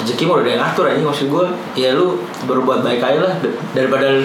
[0.00, 1.46] rezeki mah udah yang ngatur aja maksud gue
[1.78, 2.18] ya lu
[2.48, 3.34] berbuat baik aja lah.
[3.76, 4.20] Daripada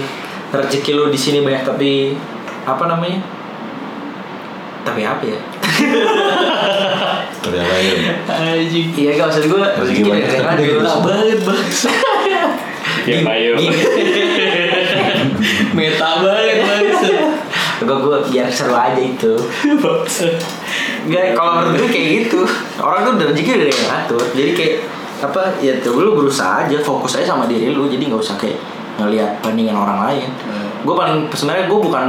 [0.49, 2.17] rezeki lu di sini banyak tapi
[2.65, 3.21] apa namanya?
[4.83, 5.39] Tapi apa ya?
[7.39, 7.97] Kerja lain
[8.27, 8.87] anjing.
[8.97, 10.79] Iya gak maksud gue rezeki banyak, dari yang tapi gitu.
[11.05, 11.63] banget bang.
[13.07, 13.51] Ya ayo.
[13.55, 13.77] gini.
[15.77, 16.83] Meta banget bang.
[17.79, 19.33] Gue gue biar seru aja itu.
[21.07, 22.43] Enggak, kalau menurut gue kayak gitu.
[22.83, 24.23] Orang tuh udah rezeki udah yang ngatur.
[24.35, 24.75] Jadi kayak
[25.19, 28.59] apa ya tuh lu berusaha aja fokus aja sama diri lu jadi nggak usah kayak
[28.99, 30.27] ngelihat bandingan orang lain.
[30.43, 30.67] Hmm.
[30.83, 32.05] gue paling sebenarnya gue bukan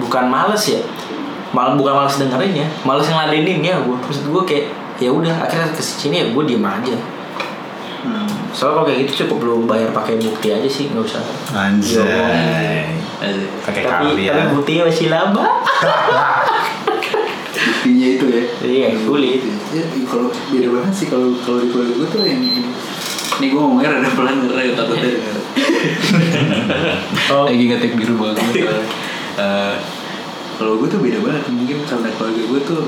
[0.00, 0.80] bukan males ya.
[1.52, 5.68] Malah bukan males dengerin ya males ngeladenin ya gue maksud gue kayak ya udah akhirnya
[5.72, 6.96] ke sini ya gue diem aja.
[8.02, 8.26] Hmm.
[8.50, 11.22] soalnya kalau kayak gitu cukup lu bayar pakai bukti aja sih nggak usah.
[11.54, 12.02] Anjay.
[13.22, 13.46] Anjing.
[13.62, 14.50] pakai tapi kali tapi ya.
[14.50, 15.46] buktinya masih lama
[17.62, 19.42] buktinya itu ya iya sulit
[19.72, 22.60] Ya, kalau beda banget sih kalau kalau di keluarga gue tuh yang ini.
[23.40, 25.12] Nih gue ngomongnya rada pelan karena ya takutnya.
[27.32, 27.48] Oh.
[27.48, 28.68] Lagi ngetik biru banget.
[29.40, 29.74] Eh,
[30.60, 32.82] kalau gue tuh beda banget mungkin karena keluarga gue tuh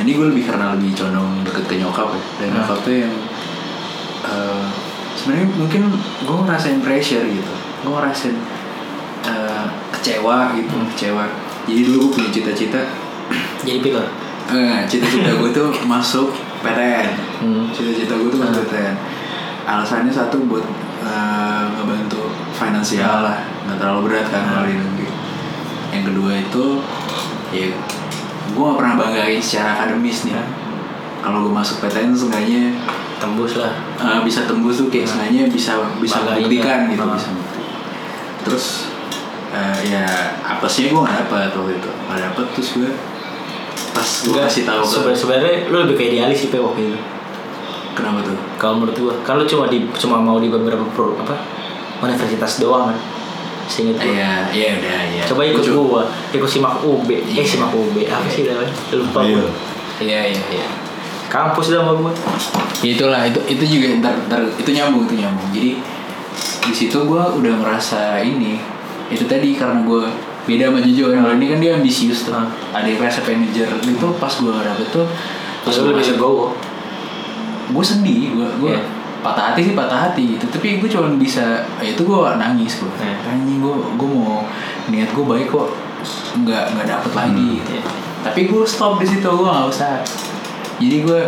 [0.00, 2.56] ini gue lebih karena lebih condong deket ke nyokap ya dan Hmm.
[2.56, 3.14] nyokap tuh yang
[4.24, 4.64] eh,
[5.12, 5.82] sebenarnya mungkin
[6.24, 7.52] gue ngerasain pressure gitu
[7.84, 8.32] gue ngerasain
[9.28, 10.88] eh, kecewa gitu Hmm.
[10.96, 11.24] kecewa
[11.68, 12.80] jadi dulu gue punya cita-cita
[13.62, 14.08] jadi pilot
[14.50, 17.06] Eh, cita-cita gue tuh masuk PTN.
[17.38, 17.70] Hmm.
[17.70, 18.66] Cita-cita gue tuh masuk.
[18.66, 18.98] PTN.
[19.62, 20.66] Alasannya satu buat
[21.70, 25.06] ngebantu finansial lah, nggak terlalu berat kan kalau di negeri.
[25.94, 26.64] Yang kedua itu,
[27.54, 27.66] ya
[28.50, 30.34] gue gak pernah banggain secara akademis nih.
[31.22, 32.74] Kalau gue masuk PTN seenggaknya
[33.20, 36.90] tembus lah eh, bisa tembus tuh kayak seenggaknya bisa bisa Banggain membuktikan ya.
[36.90, 37.14] gitu Ah.
[37.14, 37.30] bisa.
[38.42, 38.66] Terus
[39.54, 40.04] eh, ya
[40.42, 42.90] apesnya gue gak dapet waktu itu, gak dapet terus gue
[44.00, 46.98] pas gue Enggak, kasih tahu seben- sebenarnya lu lebih kayak idealis sih Pe, waktu itu
[47.90, 48.38] Kenapa tuh?
[48.56, 51.36] kalau menurut gua kan lu cuma di cuma mau di beberapa pro apa
[52.00, 52.96] universitas doang kan
[53.66, 55.22] seinget gua Iya, iya udah iya.
[55.26, 55.72] coba ikut Lucu.
[55.86, 57.44] gua ikut simak UB eh Iya.
[57.44, 59.36] simak UB apa sih namanya lupa Ayo.
[59.36, 59.52] gua
[60.00, 60.66] Iya, iya, iya.
[61.28, 62.12] kampus dah sama gua
[62.80, 65.52] Ya itulah, itu itu juga ntar, ntar itu nyambung, itu nyambung.
[65.52, 65.76] Jadi
[66.62, 68.56] di situ gue udah merasa ini.
[69.06, 70.08] Itu tadi karena gue
[70.50, 72.34] beda sama Jojo yang ini kan dia ambisius tuh.
[72.34, 72.50] Ah.
[72.74, 75.06] Ada yang rasa manager itu pas gue dapet tuh
[75.62, 76.46] terus gua lebih legowo
[77.70, 78.82] gue sedih gue gue Iya.
[79.20, 82.90] patah hati sih patah hati gitu tapi gue cuma bisa ya itu gue nangis gue
[82.98, 83.14] Iya.
[83.28, 84.42] anjing gue gue mau
[84.90, 85.68] niat gue baik kok
[86.40, 87.82] nggak nggak dapet lagi gitu Iya.
[88.24, 90.00] tapi gue stop di situ gue nggak usah
[90.80, 91.20] jadi gue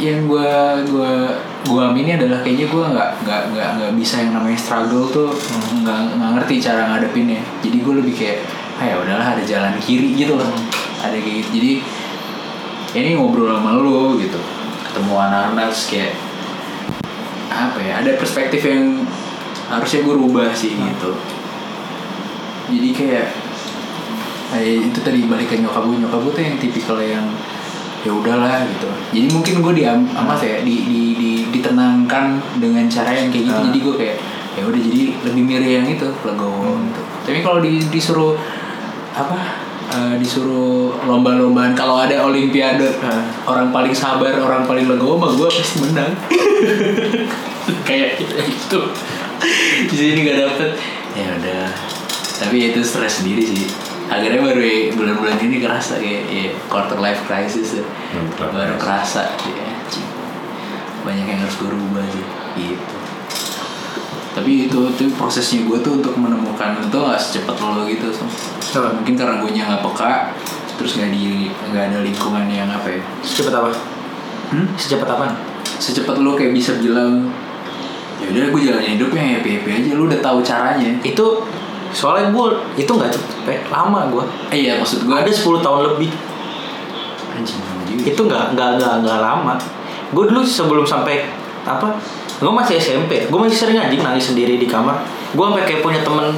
[0.00, 0.52] yang gue
[0.88, 1.12] gue
[1.62, 5.30] gue amini adalah kayaknya gue nggak nggak nggak nggak bisa yang namanya struggle tuh
[5.84, 7.40] nggak nggak ngerti cara ngadepinnya.
[7.60, 8.38] Jadi gue lebih kayak
[8.80, 10.50] ah ya udahlah ada jalan kiri gitu loh.
[11.04, 11.48] Ada kayak gitu.
[11.60, 11.72] Jadi
[12.92, 14.40] ini ngobrol sama lo gitu.
[14.90, 16.12] Ketemu anak-anak terus kayak
[17.52, 19.04] apa ya ada perspektif yang
[19.68, 21.12] harusnya gue rubah sih gitu.
[22.72, 23.26] Jadi kayak
[24.52, 27.24] kayak itu tadi balik ke nyokap gue nyokap gue tuh yang tipikal yang
[28.02, 28.88] ya udahlah gitu.
[29.14, 33.44] Jadi mungkin gue di apa sih ya di, di, di ditenangkan dengan cara yang kayak
[33.46, 33.54] gitu.
[33.54, 33.64] Ah.
[33.70, 34.16] jadi gue kayak
[34.52, 37.02] ya udah jadi lebih mirip yang itu legowo gitu.
[37.22, 38.34] Tapi kalau di, disuruh
[39.14, 39.38] apa
[39.92, 43.22] eh, disuruh lomba-lombaan kalau ada olimpiade Ah.
[43.46, 46.12] orang paling sabar orang paling legowo mah gue pasti menang.
[47.88, 48.80] Kayak itu
[49.86, 50.70] di sini gak dapet.
[51.14, 51.70] Ya udah.
[52.42, 53.70] Tapi itu stres sendiri sih
[54.12, 57.84] akhirnya baru ya bulan-bulan ini kerasa kayak ya, quarter life crisis ya.
[58.12, 59.68] Life baru kerasa ya,
[61.02, 62.26] banyak yang harus gue rubah sih
[62.60, 62.96] gitu
[64.32, 68.24] tapi itu itu prosesnya gue tuh untuk menemukan itu nggak secepat lo gitu so.
[68.80, 70.32] Mungkin karena gue nya nggak peka
[70.80, 73.70] terus nggak di nggak ada lingkungan yang apa ya Secepat apa?
[74.56, 74.66] hmm?
[74.80, 75.26] Secepat apa?
[75.76, 77.28] secepat lo kayak bisa bilang
[78.22, 81.42] ya udah gue jalanin hidupnya happy happy aja lu udah tahu caranya Itu
[81.92, 82.46] soalnya gue
[82.80, 84.24] itu nggak cepet, lama gue.
[84.52, 86.10] eh iya maksud gue Ada 10 tahun lebih.
[87.32, 87.60] anjing
[88.04, 89.54] Itu nggak nggak nggak nggak lama.
[90.12, 91.28] Gue dulu sebelum sampai
[91.64, 91.96] apa?
[92.40, 93.28] Gue masih SMP.
[93.28, 95.04] Gue masih sering anjing nangis sendiri di kamar.
[95.36, 96.32] Gue sampai kayak punya temen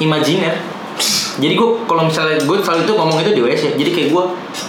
[0.00, 0.54] imajiner.
[1.40, 3.62] Jadi gue kalau misalnya gue selalu itu ngomong itu di WC.
[3.78, 4.24] Jadi kayak gue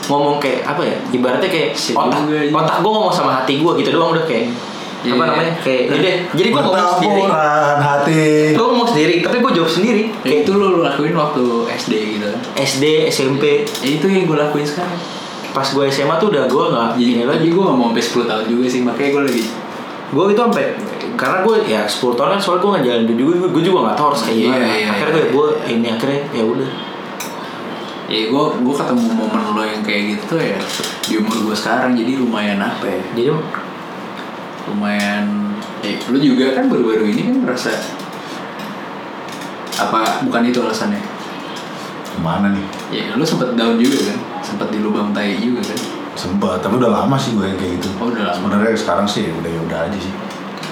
[0.10, 0.96] ngomong kayak apa ya?
[1.14, 2.50] Ibaratnya kayak otak iya.
[2.50, 4.50] otak gue ngomong sama hati gue gitu doang udah kayak
[5.02, 5.18] Iya.
[5.18, 7.22] apa namanya kayak jadi jadi gue ngomong sendiri.
[7.82, 8.24] Hati.
[8.54, 10.04] Gue ngomong sendiri, tapi gue jawab sendiri.
[10.22, 11.44] ya itu lo, lakuin waktu
[11.74, 14.94] SD gitu SD, SMP, ya itu yang gue lakuin sekarang
[15.52, 18.24] pas gue SMA tuh udah gue nggak jadi ini lagi gue gak mau sampai 10
[18.24, 19.46] tahun juga sih makanya gue lagi
[20.12, 20.66] Gue itu sampai
[21.16, 24.08] karena gue ya 10 tahun kan soalnya gue ngejalanin itu juga gue juga nggak tahu
[24.12, 24.66] harus kayak Iya, gimana.
[24.72, 25.20] iya, akhirnya iya.
[25.20, 26.72] gue gue ini akhirnya ya udah.
[28.08, 30.60] ya gue gue ketemu momen lo yang kayak gitu ya
[31.04, 33.30] di umur gue sekarang jadi lumayan apa ya Jadi
[34.68, 35.26] lumayan
[35.82, 37.74] eh lu juga kan baru-baru ini kan merasa
[39.78, 41.02] apa bukan itu alasannya
[42.22, 42.66] Mana nih?
[42.92, 45.80] ya lu sempet down juga kan sempet di lubang tai juga kan
[46.12, 47.88] Sempat, tapi udah lama sih gue yang kayak gitu.
[47.96, 48.36] Oh, udah lama.
[48.36, 50.14] Sebenarnya sekarang sih udah ya udah aja sih.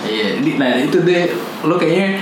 [0.03, 0.27] iya
[0.59, 1.31] nah itu deh
[1.63, 2.19] lu kayaknya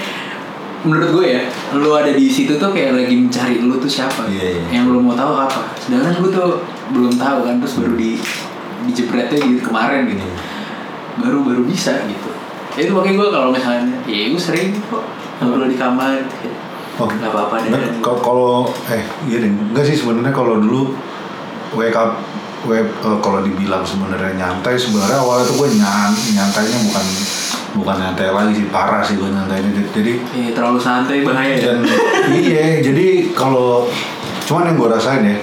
[0.85, 1.41] menurut gue ya
[1.73, 4.63] lu ada di situ tuh kayak lagi mencari lu tuh siapa Iya, iya.
[4.69, 6.61] yang lu mau tahu apa sedangkan gue tuh
[6.93, 8.21] belum tahu kan terus baru di
[8.85, 10.25] dijepretnya gitu kemarin gitu
[11.17, 12.29] baru baru bisa gitu.
[12.73, 15.03] Ya itu makanya gue kalau misalnya ya gue sering kok
[15.39, 16.17] ngobrol di kamar.
[16.17, 16.49] Gitu.
[16.97, 17.69] Oh, nggak apa-apa deh.
[18.01, 18.51] Kalau- kalau
[18.87, 20.97] eh iya deh, enggak sih sebenarnya kalau dulu
[21.73, 22.17] wake up
[22.65, 27.05] web eh, kalau dibilang sebenarnya nyantai sebenarnya awalnya tuh gue nyan nyantainya bukan
[27.75, 29.69] bukan nyantai lagi sih parah sih gue nyantainya.
[29.87, 31.61] Jadi Iya terlalu santai bahaya ya.
[31.69, 31.77] dan
[32.31, 33.85] iya jadi kalau
[34.43, 35.37] cuman yang gue rasain ya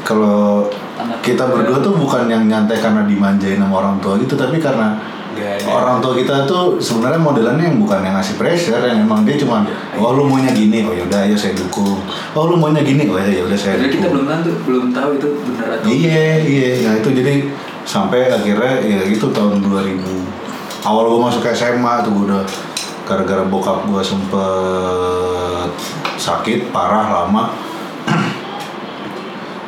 [0.00, 0.64] kalau
[1.20, 4.96] kita berdua tuh bukan yang nyantai karena dimanjain sama orang tua gitu tapi karena
[5.36, 9.36] Gak orang tua kita tuh sebenarnya modelannya yang bukan yang ngasih pressure yang emang dia
[9.36, 9.68] cuman
[10.00, 12.00] oh lu maunya gini oh yaudah ayo saya dukung.
[12.32, 14.24] Oh lu maunya gini oh ya yaudah saya kita dukung.
[14.24, 17.52] belum tentu belum tahu itu benar atau iya iya nah itu jadi
[17.84, 22.42] sampai akhirnya ya itu tahun 2000 awal gue masuk SMA tuh gua udah
[23.04, 25.70] gara-gara bokap gue sempet
[26.16, 27.52] sakit parah lama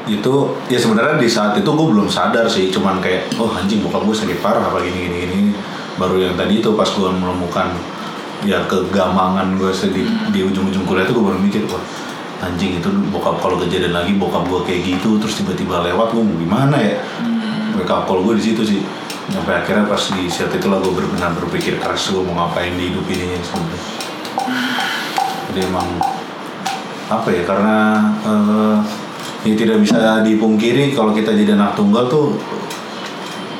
[0.08, 0.34] itu
[0.72, 4.16] ya sebenarnya di saat itu gue belum sadar sih cuman kayak oh anjing bokap gue
[4.16, 5.38] sakit parah apa gini gini gini.
[5.98, 7.74] Baru yang tadi itu pas gue menemukan
[8.46, 11.82] ya kegamangan gue di, di ujung-ujung kuliah itu gue baru mikir wah
[12.38, 16.36] anjing itu bokap kalau kejadian lagi bokap gue kayak gitu terus tiba-tiba lewat gue mau
[16.38, 16.96] gimana ya?
[17.76, 18.80] Wake up call gue di situ sih.
[19.28, 23.04] Sampai akhirnya pas di saat itulah gue benar berpikir keras gue mau ngapain di hidup
[23.12, 24.08] ini sebenarnya
[25.48, 25.88] jadi emang
[27.08, 27.76] apa ya karena
[28.22, 28.78] eh,
[29.40, 32.34] ya tidak bisa dipungkiri kalau kita jadi anak tunggal tuh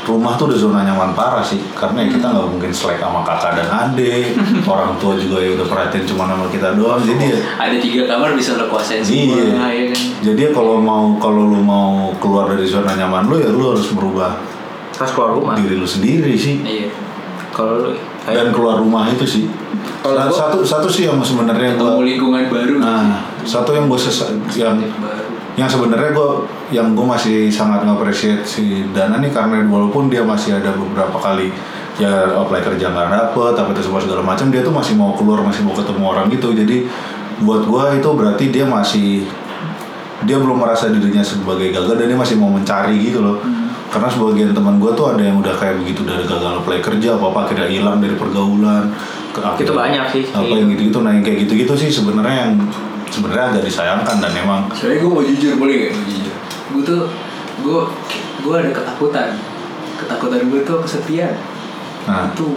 [0.04, 3.60] rumah tuh udah zona nyaman parah sih karena ya kita nggak mungkin selek sama kakak
[3.60, 4.32] dan adik
[4.66, 8.32] orang tua juga ya udah perhatian cuma sama kita doang jadi ya ada tiga kamar
[8.32, 9.52] bisa lo kuasain semua Iya.
[9.68, 10.00] ya kan.
[10.24, 13.92] jadi ya kalau mau kalau lu mau keluar dari zona nyaman lu ya lu harus
[13.92, 14.32] merubah
[14.96, 15.54] Pas keluar rumah.
[15.54, 16.88] diri lu sendiri sih Iya.
[17.52, 17.92] Kalau lu
[18.24, 19.44] dan keluar rumah itu sih
[20.00, 22.80] Kalau satu satu sih yang sebenarnya gua lingkungan baru.
[22.80, 24.00] nah satu yang gue
[24.56, 25.27] yang baru.
[25.58, 26.30] Yang sebenarnya gue
[26.70, 31.50] yang gue masih sangat nge-appreciate si Dana nih karena walaupun dia masih ada beberapa kali
[31.98, 35.42] ya apply kerja nggak dapet tapi itu semua segala macam dia tuh masih mau keluar
[35.42, 36.54] masih mau ketemu orang gitu.
[36.54, 36.86] Jadi
[37.42, 39.26] buat gue itu berarti dia masih
[40.22, 43.42] dia belum merasa dirinya sebagai gagal dan dia masih mau mencari gitu loh.
[43.90, 47.34] Karena sebagian teman gue tuh ada yang udah kayak begitu dari gagal apply kerja apa
[47.34, 48.94] apa akhirnya hilang dari pergaulan
[49.34, 50.22] ke Itu banyak sih.
[50.30, 52.54] apa yang gitu gitu nah yang kayak gitu gitu sih sebenarnya yang
[53.08, 55.90] sebenarnya agak disayangkan dan emang Soalnya gue mau jujur boleh gak?
[55.92, 56.34] Mau jujur.
[56.68, 57.02] Gue tuh
[57.58, 57.78] gue
[58.40, 59.28] gue ada ketakutan.
[59.96, 61.34] Ketakutan gue tuh kesepian.
[62.04, 62.56] nah Itu.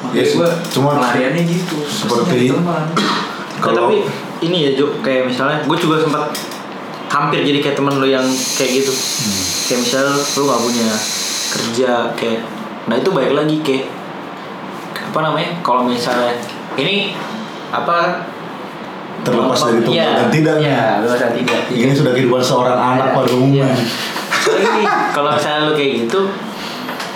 [0.00, 1.76] Makanya Ya sih, gue cuma pelariannya gitu.
[1.82, 2.84] seperti- teman.
[2.84, 4.04] Nah, Kalau- tapi
[4.42, 6.28] ini ya Jo, kayak misalnya gue juga sempat
[7.06, 8.92] hampir jadi kayak temen lo yang kayak gitu.
[9.64, 10.88] Kayak misalnya lo gak punya
[11.50, 12.40] kerja kayak
[12.84, 13.86] nah itu baik lagi kayak
[14.92, 16.36] apa namanya kalau misalnya
[16.74, 17.14] ini
[17.70, 18.20] apa
[19.24, 21.60] terlepas dari tunggal Iya, dan tidak Iya, bebas dan tidak.
[21.72, 23.84] ini sudah kehidupan seorang anak Ada, pada umumnya iya.
[24.44, 26.20] Soalnya gini, kalau misalnya lu kayak gitu,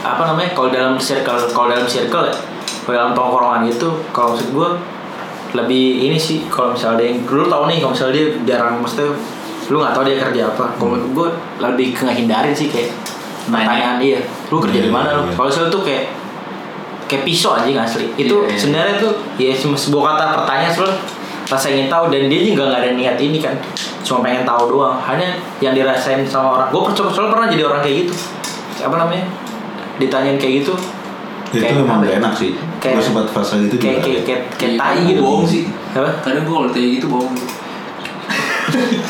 [0.00, 0.50] apa namanya?
[0.50, 2.34] Kalau dalam circle, kalau dalam circle ya,
[2.80, 4.68] kalau dalam tongkrongan itu, kalau maksud gue
[5.50, 9.12] lebih ini sih, kalau misalnya ada yang dulu tau nih, kalau misalnya dia jarang, maksudnya
[9.68, 10.64] lu nggak tahu dia kerja apa.
[10.72, 11.28] Kalau menurut gue
[11.60, 12.96] lebih ke ngehindarin sih kayak
[13.44, 15.22] pertanyaan dia, lu kerja di Iya, mana lu?
[15.28, 15.32] iya.
[15.36, 16.04] Kalau misalnya tuh kayak
[17.08, 18.06] kayak pisau aja nggak asli.
[18.16, 20.96] Itu sebenarnya tuh ya sebuah kata pertanyaan sebenarnya
[21.48, 23.56] rasa ingin tahu dan dia juga nggak ada niat ini kan.
[24.00, 25.00] Cuma pengen tahu doang.
[25.00, 26.68] Hanya yang dirasain sama orang.
[26.68, 28.14] Gue percaya soalnya pernah jadi orang kayak gitu.
[28.80, 29.24] Apa namanya?
[29.96, 30.74] Ditanyain kayak gitu.
[31.48, 32.04] Itu kayak memang apa?
[32.04, 32.18] gak ya?
[32.20, 32.50] enak sih.
[32.78, 34.04] Kayak- gue sempat fase gitu kayak juga.
[34.04, 35.20] kayak kayak kayak Iya, tai gitu.
[35.20, 35.62] bohong sih.
[35.90, 36.10] apa?
[36.20, 37.32] Kadang gue kalau tanya gitu bohong.
[37.32, 37.48] Gitu.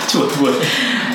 [0.08, 0.54] Cuma buat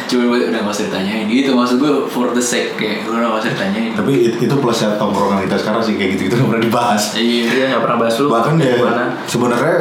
[0.04, 1.26] Cuma buat udah gak usah ditanyain.
[1.26, 3.92] Gitu Maksud gue for the sake Kayak gue udah gak usah ditanyain.
[3.96, 7.04] Tapi it- itu plusnya tongkrongan kita sekarang sih kayak gitu gitu nggak pernah dibahas.
[7.16, 7.44] Iya.
[7.50, 8.28] Dia nggak pernah bahas lu.
[8.28, 9.78] Bahkan kayak ya sebenarnya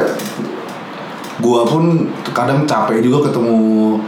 [1.43, 1.83] gua pun
[2.31, 3.99] kadang capek juga ketemu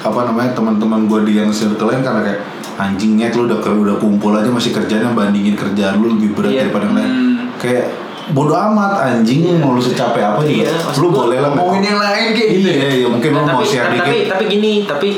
[0.00, 2.40] apa namanya teman-teman gua di yang circle lain karena kayak
[2.74, 6.60] anjingnya lu udah udah kumpul aja masih kerjanya bandingin kerjaan lu lebih berat Iya.
[6.66, 7.36] daripada yang lain Hmm.
[7.56, 7.86] kayak
[8.26, 10.64] bodoh amat anjing mau lu secapek apa juga.
[10.64, 13.46] Iya, maksud lu boleh lah Ngomongin yang lain kayak gitu iya ya mungkin lu Nah,
[13.46, 14.08] mau tapi, share tapi, dikit.
[14.08, 15.08] tapi tapi gini tapi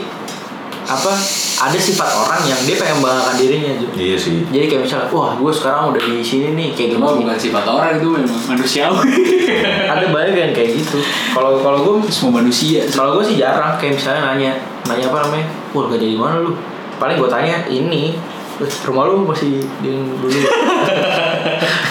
[0.87, 1.11] apa
[1.59, 3.87] ada sifat orang yang dia pengen membanggakan dirinya Ju.
[3.99, 4.47] iya sih.
[4.47, 7.64] Jadi kayak misalnya wah gue sekarang udah di sini nih kayak Cuma gini bukan sifat
[7.66, 9.03] orang itu memang manusiawi.
[9.93, 10.99] Ada banyak yang kayak gitu.
[11.34, 12.87] Kalau kalau gue Semua manusia.
[12.89, 14.51] kalau gue sih jarang kayak misalnya nanya
[14.87, 16.55] nanya apa namanya wah kerja di mana lu?
[16.97, 18.14] Paling gue tanya ini.
[18.14, 18.14] "Eh,
[18.89, 20.29] rumah lu masih di dulu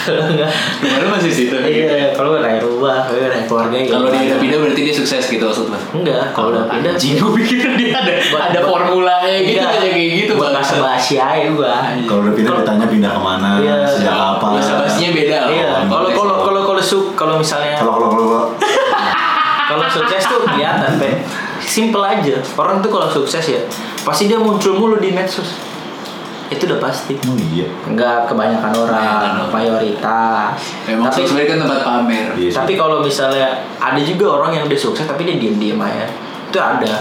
[0.06, 1.54] enggak Gimana masih situ?
[1.58, 3.92] iya kalau gue nanya rumah gue nanya keluarga gitu.
[3.92, 5.78] Kalau dia udah pindah berarti dia sukses gitu maksud lo?
[5.92, 9.76] enggak kalau udah pindah Anjing gue pikir dia ada Buat- ada formulanya gitu Enggak.
[9.76, 10.54] aja kayak gitu buat bang.
[10.56, 11.72] bahasa basi aja gue
[12.04, 13.74] kalau udah pindah Kalau- ditanya pindah ke mana Iya.
[13.84, 18.08] sejak kapan Bahasa basinya beda iya kalau kalau kalau kalau su kalau misalnya kalau kalau
[18.12, 18.44] kalau
[19.66, 21.10] kalau sukses tuh kelihatan pe
[21.60, 23.60] simple aja orang tuh kalau sukses ya
[24.00, 25.58] pasti dia muncul mulu di medsos
[26.46, 29.50] itu udah pasti oh iya Enggak kebanyakan orang, Kebanyakan orang.
[29.50, 30.54] mayoritas.
[30.84, 32.26] Memang tapi sosmed kan tempat pamer.
[32.34, 36.06] Iya tapi kalau misalnya ada juga orang yang udah sukses tapi dia diem-diem aja.
[36.46, 36.94] Itu ada.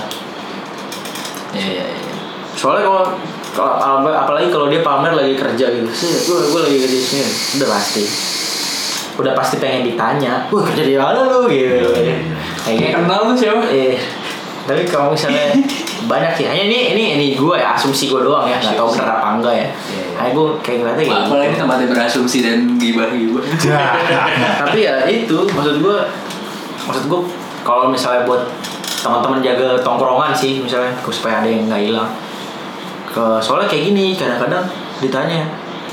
[1.51, 2.13] Iya iya iya.
[2.53, 3.03] Soalnya kalau
[3.51, 5.87] kalau ap- apalagi kalau dia pamer lagi kerja gitu.
[5.87, 7.25] Sih, gue gue lagi kerja di sini.
[7.55, 8.03] Udah pasti.
[9.15, 11.87] Udah pasti pengen ditanya, "Wah, kerja di mana lu?" gitu.
[11.87, 12.19] Kayak
[12.59, 12.95] Kayak gitu.
[12.97, 13.63] kenal lu siapa?
[13.69, 13.95] Eh,
[14.65, 15.53] tapi kalau misalnya
[16.11, 18.99] banyak ya, hanya ini ini ini gue ya asumsi gue doang ya, nggak tahu Asumsi.
[19.01, 19.67] benar apa enggak ya.
[19.69, 20.15] Iya, iya.
[20.17, 21.15] Kayak gue kayak ngeliatnya gitu.
[21.25, 23.43] Apalagi ini tempatnya berasumsi dan gibah-gibah.
[24.65, 25.97] tapi ya itu maksud gue
[26.85, 27.21] maksud gue
[27.65, 28.45] kalau misalnya buat
[29.01, 32.09] teman-teman jaga tongkrongan sih misalnya supaya ada yang nggak hilang
[33.05, 34.65] ke soalnya kayak gini kadang-kadang
[34.97, 35.45] ditanya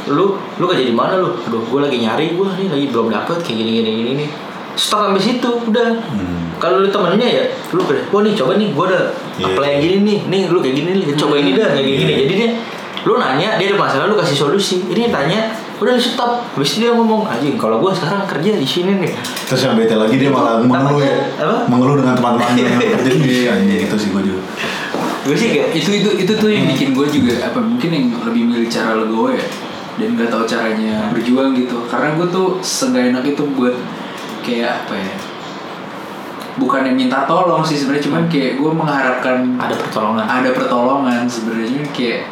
[0.08, 3.38] lu lu kerja di mana lu aduh gue lagi nyari gue nih lagi belum dapet
[3.40, 4.28] kayak gini gini gini nih
[4.74, 6.51] stop sampai situ udah Hmm.
[6.62, 9.00] Kalau lu temennya ya lu kayak wah nih coba nih gue ada
[9.32, 9.44] Iya.
[9.48, 12.18] apply yang gini nih nih lu kayak gini nih coba ini dah kayak gini Iya.
[12.22, 12.48] jadi dia
[13.02, 16.86] lu nanya dia ada masalah lu kasih solusi ini tanya udah di stop habis itu
[16.86, 19.10] dia ngomong anjing kalau gue sekarang kerja di sini nih
[19.42, 21.34] Terus yang bete lagi dia malah mengeluh ya.
[21.36, 21.66] Apa?
[21.66, 24.42] Mengeluh dengan teman-temannya yang kerja di anjing itu sih gue juga.
[25.22, 28.42] gue sih kayak itu itu itu tuh yang bikin gue juga apa mungkin yang lebih
[28.44, 29.42] milih cara legowo ya
[29.92, 33.74] dan nggak tahu caranya berjuang gitu karena gue tuh seenggak enak itu buat
[34.40, 35.12] kayak apa ya
[36.60, 40.24] bukan yang minta tolong sih sebenarnya cuman kayak gue mengharapkan ada pertolongan.
[40.28, 42.28] Ada pertolongan sebenarnya kayak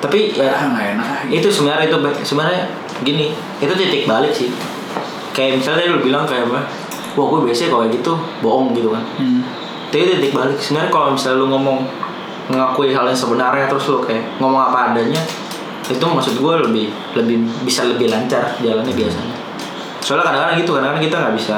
[0.00, 1.44] tapi ya ah nggak enak ah, gitu.
[1.44, 2.62] itu sebenarnya itu sebenarnya
[3.04, 4.48] gini itu titik balik sih.
[5.34, 6.62] Kayak misalnya lu bilang kayak apa
[7.18, 9.02] wah gue biasanya kalau gitu bohong gitu kan.
[9.18, 9.42] Hmm.
[9.90, 10.56] tapi itu titik balik.
[10.56, 11.78] Sebenarnya kalau misalnya lu ngomong
[12.50, 15.18] mengakui hal yang sebenarnya terus lu kayak ngomong apa adanya
[15.90, 16.86] itu maksud gue lebih
[17.18, 19.36] lebih bisa lebih lancar jalannya biasanya.
[20.00, 21.56] Soalnya kadang-kadang gitu kadang-kadang kita nggak bisa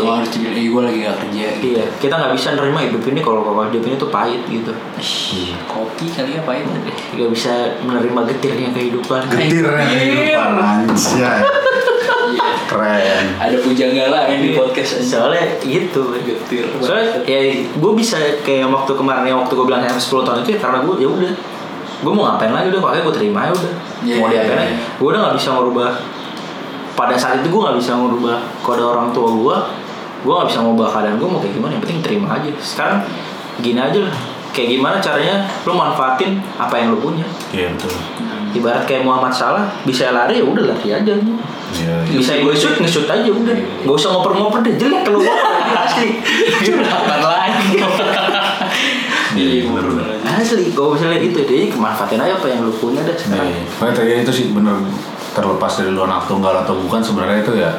[0.00, 1.66] kalau harus dibilang eh gue lagi gak kerja gitu.
[1.76, 4.72] Iya, kita nggak bisa nerima hidup ini kalau kalau hidup ini tuh pahit gitu.
[4.98, 6.64] Ih, kopi kali ya pahit
[7.14, 7.52] Gak bisa
[7.84, 9.20] menerima getirnya kehidupan.
[9.28, 11.40] Getirnya kehidupan anjay.
[12.70, 13.26] Keren.
[13.34, 16.14] ada pujanggala yang di podcast aja Soalnya gitu.
[16.22, 18.14] getir Soalnya ya gue bisa
[18.46, 21.08] kayak waktu kemarin yang waktu gue bilang yang 10 tahun itu ya karena gue ya
[21.10, 21.32] udah
[22.00, 24.66] gue mau ngapain lagi udah pokoknya gue terima ya udah Iya, mau iya, diapain iya.
[24.70, 25.90] aja gue udah nggak bisa merubah
[26.94, 29.56] pada saat itu gue nggak bisa merubah kode orang tua gue
[30.20, 33.00] gue nggak bisa merubah keadaan gue mau kayak gimana yang penting terima aja sekarang
[33.58, 34.14] gini aja lah
[34.50, 37.94] kayak gimana caranya lo manfaatin apa yang lo punya Iya betul.
[38.52, 41.14] ibarat kayak Muhammad Salah bisa lari ya udah lari aja
[41.70, 42.02] Iya.
[42.02, 42.18] iya.
[42.18, 46.08] bisa gue shoot nge-shoot aja udah gak usah ngoper-ngoper deh jelek kalau ngoper asli
[46.82, 47.78] Kapan lagi
[49.30, 50.04] Iya bener bener.
[50.26, 53.62] asli kalau misalnya gitu dia manfaatin aja apa yang lu punya dah sekarang Iya.
[53.78, 54.74] Makanya tadi itu sih bener
[55.30, 57.70] terlepas dari lu anak tunggal atau bukan sebenarnya itu ya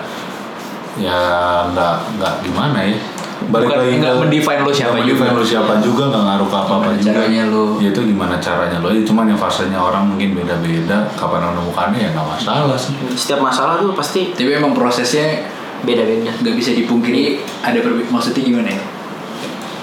[0.96, 1.20] ya
[1.68, 2.98] nggak nggak gimana ya.
[3.42, 5.34] Bukan- nggak mendefine lu siapa juga.
[5.34, 7.10] lu siapa juga nggak ngaruh ke apa apa Gimana juga.
[7.18, 7.64] caranya lu.
[7.78, 12.00] ya itu gimana caranya lo ya cuman yang fasenya orang mungkin beda beda kapan menemukannya
[12.00, 12.94] ya nggak masalah sih.
[13.12, 15.42] Setiap masalah tuh pasti tapi emang prosesnya
[15.82, 16.30] beda-beda.
[16.32, 18.82] nggak bisa dipungkiri ada perbe- maksudnya gimana ya?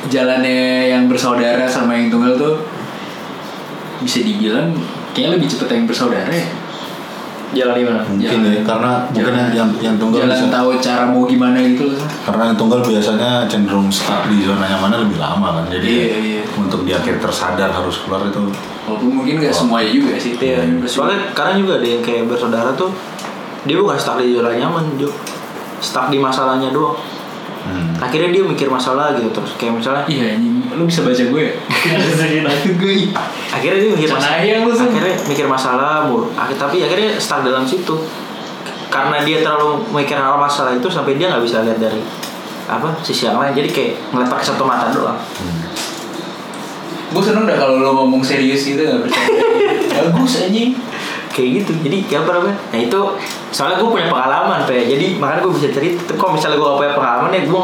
[0.07, 2.55] Jalannya yang bersaudara sama yang tunggal tuh
[3.99, 4.71] bisa dibilang
[5.11, 6.47] kayaknya lebih cepet yang bersaudara ya
[7.57, 8.53] jalan gimana mungkin Jalan.
[8.53, 9.49] ya karena mungkin Jalan.
[9.57, 13.31] yang yang tunggal jalan bisa tahu cara mau gimana gitu loh karena yang tunggal biasanya
[13.49, 16.43] cenderung stuck di zona nyamannya lebih lama kan jadi Iya, iya.
[16.55, 18.53] untuk di akhir tersadar harus keluar itu
[18.85, 22.93] walaupun mungkin nggak semuanya juga sih Iya, soalnya kadang juga ada yang kayak bersaudara tuh
[23.67, 25.11] dia bukan stuck di zona nyaman, Jo.
[25.83, 26.95] Stuck di masalahnya doang.
[27.67, 27.99] Hmm.
[27.99, 31.45] Akhirnya dia mikir masalah gitu terus kayak misalnya iya anjing lu bisa baca gue.
[31.59, 31.97] Ya
[32.71, 32.95] gue
[33.51, 36.07] akhirnya dia mikir masalah akhirnya mikir masalah
[36.39, 37.97] Akhir, tapi akhirnya stuck dalam situ.
[38.89, 42.01] Karena dia terlalu mikir hal masalah itu sampai dia nggak bisa lihat dari
[42.69, 43.53] apa sisi yang lain.
[43.53, 45.19] Jadi kayak ngeliat pakai satu mata doang.
[47.09, 49.45] Gue seneng dah kalau lo ngomong serius gitu nggak bercanda
[49.99, 50.73] bagus anjing.
[51.35, 51.73] Kayak gitu.
[51.85, 52.57] Jadi ya apa namanya?
[52.73, 53.01] Nah itu
[53.49, 56.79] soalnya gue punya pengalaman pe jadi makanya gue bisa cerita Tapi kalau misalnya gue gak
[56.85, 57.63] punya pengalaman ya gue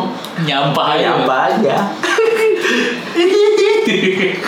[0.48, 1.76] nyampah ya aja apa aja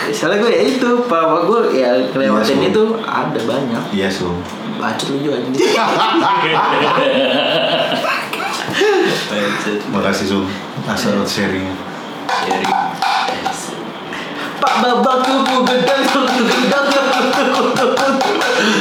[0.09, 4.33] soalnya gue ya itu papa gue ya ngelewatin Iya, itu ada banyak iya su
[4.77, 5.73] bacot lu juga anjing.
[9.89, 10.39] makasih su
[10.89, 11.69] asal sharing
[12.45, 12.73] sharing
[14.57, 16.01] Pak Babak tubuh gedang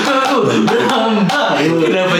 [0.05, 0.76] kenapa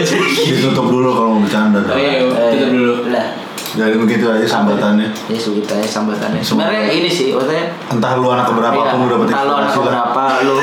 [0.03, 2.25] jadi ditutup dulu kalau mau bercanda Oh, iya.
[2.25, 2.49] dah.
[2.51, 2.93] Tutup dulu.
[3.09, 3.27] Lah,
[3.75, 5.07] jadi begitu aja sambatannya.
[5.29, 6.41] Ya segitu aja sambatannya.
[6.41, 6.65] Semua.
[6.65, 9.71] Sebenarnya ini sih, maksudnya entah lu anak keberapa Iya, pun udah dapat entah lu anak
[9.73, 10.55] keberapa lu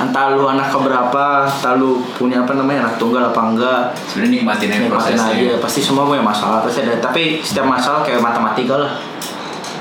[0.00, 3.82] entah lu anak keberapa entah lu punya apa namanya anak tunggal apa enggak.
[4.06, 5.34] Sebenarnya nikmatin aja nikmatin prosesnya.
[5.34, 6.94] aja pasti semua punya masalah pasti ada.
[7.02, 8.92] Tapi setiap masalah kayak matematika lah.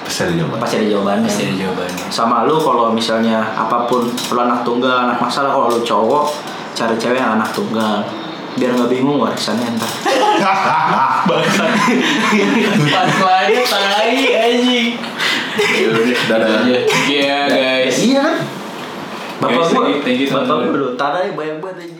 [0.03, 1.27] Pasti ada jawaban pasti ada jawabannya.
[1.29, 2.05] Pasti ada jawabannya.
[2.09, 6.25] Sama lu kalau misalnya apa pun lu anak tunggal anak masalah kalau lu cowok
[6.73, 8.01] cari cewek yang anak tunggal
[8.57, 9.91] biar nggak bingung warisannya ntar
[11.29, 14.95] Punchline tai anjing.
[16.29, 16.63] Dadah.
[16.63, 16.79] aja.
[17.09, 17.97] Iya guys.
[17.99, 18.35] iya kan
[19.39, 21.98] bapak gua bapak gua dulu tanahnya banyak banget anjing